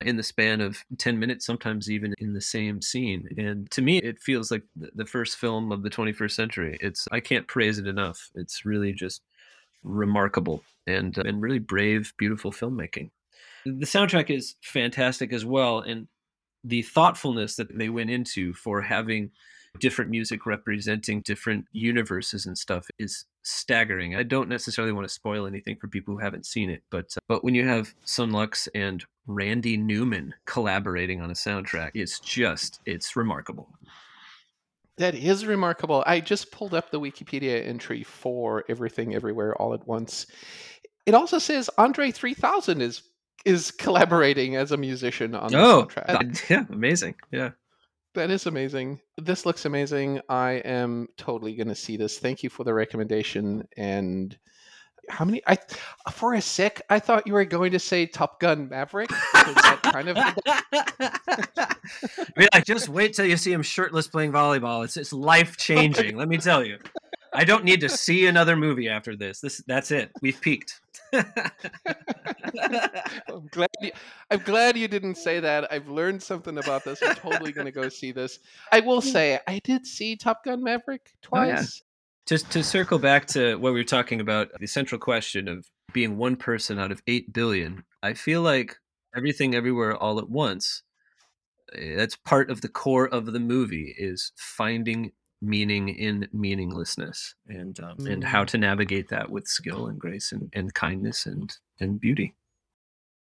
in 0.00 0.16
the 0.16 0.22
span 0.22 0.60
of 0.60 0.76
10 0.98 1.18
minutes 1.18 1.46
sometimes 1.46 1.90
even 1.90 2.12
in 2.18 2.34
the 2.34 2.40
same 2.40 2.82
scene 2.82 3.26
and 3.38 3.70
to 3.70 3.80
me 3.80 3.98
it 3.98 4.20
feels 4.20 4.50
like 4.50 4.62
the 4.76 5.06
first 5.06 5.36
film 5.36 5.72
of 5.72 5.82
the 5.82 5.90
21st 5.90 6.32
century. 6.32 6.78
It's 6.80 7.08
i 7.10 7.20
can't 7.20 7.48
praise 7.48 7.78
it 7.78 7.86
enough. 7.86 8.30
It's 8.34 8.64
really 8.64 8.92
just 8.92 9.22
remarkable 9.82 10.62
and 10.86 11.18
uh, 11.18 11.22
and 11.24 11.40
really 11.40 11.58
brave 11.58 12.12
beautiful 12.18 12.52
filmmaking 12.52 13.10
the 13.64 13.86
soundtrack 13.86 14.30
is 14.30 14.56
fantastic 14.62 15.32
as 15.32 15.44
well 15.44 15.80
and 15.80 16.06
the 16.64 16.82
thoughtfulness 16.82 17.56
that 17.56 17.76
they 17.76 17.88
went 17.88 18.10
into 18.10 18.54
for 18.54 18.80
having 18.80 19.30
different 19.78 20.10
music 20.10 20.46
representing 20.46 21.20
different 21.22 21.66
universes 21.72 22.46
and 22.46 22.56
stuff 22.56 22.86
is 22.98 23.24
staggering. 23.42 24.14
I 24.14 24.22
don't 24.22 24.48
necessarily 24.48 24.92
want 24.92 25.06
to 25.06 25.12
spoil 25.12 25.46
anything 25.46 25.76
for 25.76 25.88
people 25.88 26.14
who 26.14 26.20
haven't 26.20 26.46
seen 26.46 26.70
it, 26.70 26.82
but 26.90 27.12
uh, 27.16 27.20
but 27.28 27.44
when 27.44 27.54
you 27.54 27.66
have 27.66 27.94
Son 28.04 28.30
Lux 28.30 28.68
and 28.74 29.04
Randy 29.26 29.76
Newman 29.76 30.34
collaborating 30.46 31.20
on 31.20 31.30
a 31.30 31.34
soundtrack, 31.34 31.90
it's 31.94 32.20
just 32.20 32.80
it's 32.86 33.16
remarkable. 33.16 33.68
That 34.96 35.16
is 35.16 35.44
remarkable. 35.44 36.04
I 36.06 36.20
just 36.20 36.52
pulled 36.52 36.72
up 36.72 36.90
the 36.90 37.00
Wikipedia 37.00 37.66
entry 37.66 38.04
for 38.04 38.64
Everything 38.68 39.14
Everywhere 39.14 39.60
All 39.60 39.74
at 39.74 39.86
Once. 39.88 40.26
It 41.04 41.14
also 41.14 41.38
says 41.38 41.68
Andre 41.76 42.12
3000 42.12 42.80
is 42.80 43.02
is 43.44 43.70
collaborating 43.70 44.56
as 44.56 44.72
a 44.72 44.76
musician 44.76 45.34
on 45.34 45.52
the 45.52 45.58
Oh, 45.58 45.84
soundtrack. 45.86 46.48
yeah, 46.50 46.64
amazing. 46.70 47.14
Yeah. 47.30 47.50
That 48.14 48.30
is 48.30 48.46
amazing. 48.46 49.00
This 49.18 49.44
looks 49.44 49.64
amazing. 49.64 50.20
I 50.28 50.52
am 50.64 51.08
totally 51.16 51.54
going 51.56 51.68
to 51.68 51.74
see 51.74 51.96
this. 51.96 52.18
Thank 52.18 52.42
you 52.44 52.48
for 52.50 52.62
the 52.62 52.72
recommendation. 52.72 53.66
And 53.76 54.38
how 55.10 55.24
many? 55.24 55.42
I 55.46 55.58
for 56.12 56.34
a 56.34 56.40
sec 56.40 56.80
I 56.88 56.98
thought 57.00 57.26
you 57.26 57.32
were 57.34 57.44
going 57.44 57.72
to 57.72 57.78
say 57.78 58.06
Top 58.06 58.40
Gun 58.40 58.68
Maverick. 58.68 59.10
kind 59.10 60.08
of 60.08 60.16
I 60.46 62.32
mean, 62.36 62.48
like, 62.54 62.64
just 62.64 62.88
wait 62.88 63.14
till 63.14 63.26
you 63.26 63.36
see 63.36 63.52
him 63.52 63.62
shirtless 63.62 64.06
playing 64.08 64.32
volleyball. 64.32 64.84
It's 64.84 64.96
it's 64.96 65.12
life 65.12 65.56
changing. 65.56 66.16
let 66.16 66.28
me 66.28 66.38
tell 66.38 66.64
you. 66.64 66.78
I 67.32 67.44
don't 67.44 67.64
need 67.64 67.80
to 67.80 67.88
see 67.88 68.26
another 68.26 68.54
movie 68.56 68.88
after 68.88 69.16
this. 69.16 69.40
This 69.40 69.62
that's 69.66 69.90
it. 69.90 70.10
We've 70.22 70.40
peaked. 70.40 70.80
I'm 73.28 73.46
glad. 73.50 73.70
You, 73.80 73.90
I'm 74.30 74.40
glad 74.40 74.76
you 74.76 74.88
didn't 74.88 75.16
say 75.16 75.40
that. 75.40 75.70
I've 75.72 75.88
learned 75.88 76.22
something 76.22 76.58
about 76.58 76.84
this. 76.84 77.02
I'm 77.02 77.14
totally 77.16 77.52
going 77.52 77.66
to 77.66 77.72
go 77.72 77.88
see 77.88 78.12
this. 78.12 78.38
I 78.72 78.80
will 78.80 79.00
say 79.00 79.38
I 79.46 79.60
did 79.64 79.86
see 79.86 80.16
Top 80.16 80.44
Gun 80.44 80.62
Maverick 80.62 81.10
Oh, 81.32 81.42
yeah. 81.44 81.56
twice. 81.56 81.82
Just 82.26 82.50
to 82.52 82.62
circle 82.62 82.98
back 82.98 83.26
to 83.28 83.56
what 83.56 83.72
we 83.74 83.80
were 83.80 83.84
talking 83.84 84.20
about, 84.20 84.48
the 84.58 84.66
central 84.66 84.98
question 84.98 85.46
of 85.48 85.66
being 85.92 86.16
one 86.16 86.36
person 86.36 86.78
out 86.78 86.90
of 86.90 87.02
8 87.06 87.32
billion, 87.32 87.84
I 88.02 88.14
feel 88.14 88.40
like 88.42 88.76
everything 89.14 89.54
everywhere 89.54 89.94
all 89.96 90.18
at 90.18 90.30
once, 90.30 90.82
eh, 91.74 91.96
that's 91.96 92.16
part 92.16 92.50
of 92.50 92.62
the 92.62 92.68
core 92.68 93.06
of 93.06 93.26
the 93.26 93.40
movie 93.40 93.94
is 93.98 94.32
finding 94.36 95.12
meaning 95.46 95.88
in 95.88 96.28
meaninglessness 96.32 97.34
and 97.48 97.78
um, 97.80 98.06
and 98.06 98.24
how 98.24 98.44
Mm. 98.44 98.48
to 98.48 98.58
navigate 98.58 99.08
that 99.08 99.30
with 99.30 99.46
skill 99.46 99.86
and 99.88 99.98
grace 99.98 100.32
and, 100.32 100.50
and 100.52 100.72
kindness 100.74 101.26
and 101.26 101.56
and 101.80 102.00
beauty. 102.00 102.34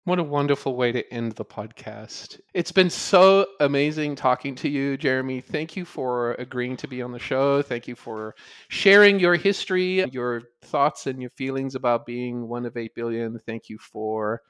What 0.05 0.19
a 0.19 0.23
wonderful 0.23 0.75
way 0.75 0.91
to 0.91 1.13
end 1.13 1.31
the 1.33 1.45
podcast. 1.45 2.41
It's 2.53 2.73
been 2.73 2.89
so 2.89 3.45
amazing 3.61 4.15
talking 4.17 4.53
to 4.55 4.67
you, 4.67 4.97
Jeremy. 4.97 5.39
Thank 5.39 5.77
you 5.77 5.85
for 5.85 6.33
agreeing 6.33 6.75
to 6.77 6.89
be 6.89 7.01
on 7.01 7.13
the 7.13 7.19
show. 7.19 7.61
Thank 7.61 7.87
you 7.87 7.95
for 7.95 8.35
sharing 8.67 9.17
your 9.17 9.35
history, 9.35 10.03
your 10.11 10.41
thoughts, 10.61 11.07
and 11.07 11.21
your 11.21 11.29
feelings 11.29 11.75
about 11.75 12.05
being 12.05 12.49
one 12.49 12.65
of 12.65 12.75
8 12.75 12.93
billion. 12.95 13.39
Thank 13.39 13.69
you 13.69 13.77
for 13.77 14.41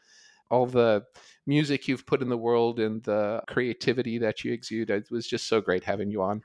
all 0.49 0.65
the 0.65 1.03
music 1.45 1.87
you've 1.87 2.07
put 2.07 2.23
in 2.23 2.29
the 2.29 2.37
world 2.37 2.79
and 2.79 3.03
the 3.03 3.43
creativity 3.47 4.17
that 4.17 4.43
you 4.43 4.53
exude. 4.53 4.89
It 4.89 5.11
was 5.11 5.27
just 5.27 5.47
so 5.47 5.61
great 5.61 5.83
having 5.83 6.09
you 6.09 6.23
on. 6.23 6.41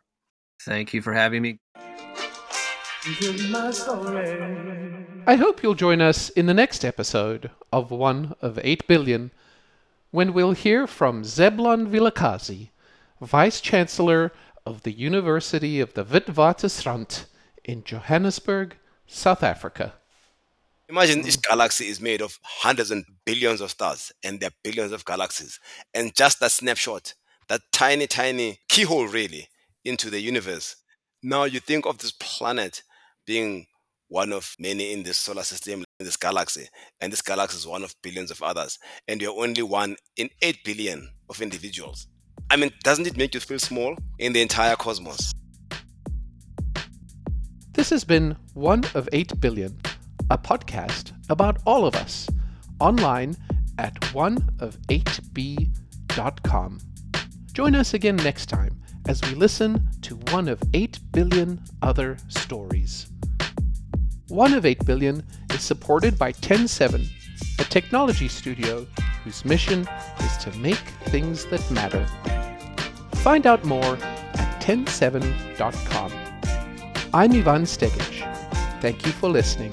Thank 0.60 0.92
you 0.92 1.02
for 1.02 1.12
having 1.12 1.42
me. 1.42 1.60
I 5.26 5.36
hope 5.38 5.62
you'll 5.62 5.74
join 5.74 6.00
us 6.00 6.30
in 6.30 6.46
the 6.46 6.54
next 6.54 6.84
episode 6.84 7.50
of 7.72 7.90
One 7.90 8.34
of 8.42 8.58
8 8.62 8.86
Billion 8.86 9.30
when 10.10 10.32
we'll 10.32 10.52
hear 10.52 10.86
from 10.86 11.22
Zeblon 11.22 11.86
Vilakazi, 11.86 12.70
Vice 13.20 13.60
Chancellor 13.60 14.32
of 14.66 14.82
the 14.82 14.92
University 14.92 15.80
of 15.80 15.94
the 15.94 16.04
Witwatersrand 16.04 17.26
in 17.64 17.84
Johannesburg, 17.84 18.76
South 19.06 19.42
Africa. 19.42 19.94
Imagine 20.88 21.26
each 21.26 21.40
galaxy 21.42 21.86
is 21.86 22.00
made 22.00 22.22
of 22.22 22.38
hundreds 22.42 22.90
and 22.90 23.04
billions 23.24 23.60
of 23.60 23.70
stars, 23.70 24.10
and 24.24 24.40
there 24.40 24.48
are 24.48 24.60
billions 24.64 24.92
of 24.92 25.04
galaxies. 25.04 25.60
And 25.94 26.14
just 26.14 26.40
that 26.40 26.50
snapshot, 26.50 27.14
that 27.48 27.60
tiny, 27.72 28.06
tiny 28.06 28.58
keyhole, 28.68 29.06
really, 29.06 29.48
into 29.88 30.10
the 30.10 30.20
universe. 30.20 30.76
Now 31.22 31.44
you 31.44 31.60
think 31.60 31.86
of 31.86 31.98
this 31.98 32.12
planet 32.12 32.82
being 33.26 33.66
one 34.08 34.32
of 34.32 34.54
many 34.58 34.92
in 34.92 35.02
this 35.02 35.16
solar 35.16 35.42
system, 35.42 35.84
in 35.98 36.06
this 36.06 36.16
galaxy, 36.16 36.68
and 37.00 37.12
this 37.12 37.22
galaxy 37.22 37.56
is 37.56 37.66
one 37.66 37.82
of 37.82 37.94
billions 38.02 38.30
of 38.30 38.42
others, 38.42 38.78
and 39.06 39.20
you're 39.20 39.38
only 39.38 39.62
one 39.62 39.96
in 40.16 40.30
8 40.40 40.64
billion 40.64 41.10
of 41.28 41.42
individuals. 41.42 42.06
I 42.50 42.56
mean, 42.56 42.70
doesn't 42.82 43.06
it 43.06 43.16
make 43.16 43.34
you 43.34 43.40
feel 43.40 43.58
small 43.58 43.96
in 44.18 44.32
the 44.32 44.40
entire 44.40 44.76
cosmos? 44.76 45.32
This 47.72 47.90
has 47.90 48.04
been 48.04 48.36
One 48.54 48.84
of 48.94 49.08
8 49.12 49.40
Billion, 49.40 49.78
a 50.30 50.38
podcast 50.38 51.12
about 51.28 51.58
all 51.66 51.84
of 51.84 51.94
us, 51.94 52.28
online 52.80 53.36
at 53.78 53.94
oneof8b.com. 54.00 56.78
Join 57.52 57.74
us 57.74 57.94
again 57.94 58.16
next 58.16 58.46
time 58.46 58.78
as 59.08 59.22
we 59.22 59.34
listen 59.34 59.88
to 60.02 60.16
one 60.32 60.48
of 60.48 60.62
8 60.74 61.00
billion 61.12 61.58
other 61.80 62.18
stories. 62.28 63.06
One 64.28 64.52
of 64.52 64.66
8 64.66 64.84
billion 64.84 65.24
is 65.50 65.62
supported 65.62 66.18
by 66.18 66.32
TEN7, 66.32 67.08
a 67.58 67.64
technology 67.64 68.28
studio 68.28 68.86
whose 69.24 69.46
mission 69.46 69.88
is 70.20 70.36
to 70.44 70.50
make 70.58 70.76
things 71.06 71.46
that 71.46 71.68
matter. 71.70 72.06
Find 73.22 73.46
out 73.46 73.64
more 73.64 73.96
at 73.96 74.62
TEN7.com. 74.62 76.12
I'm 77.14 77.32
Ivan 77.32 77.62
Stegic. 77.62 78.80
Thank 78.82 79.06
you 79.06 79.12
for 79.12 79.30
listening. 79.30 79.72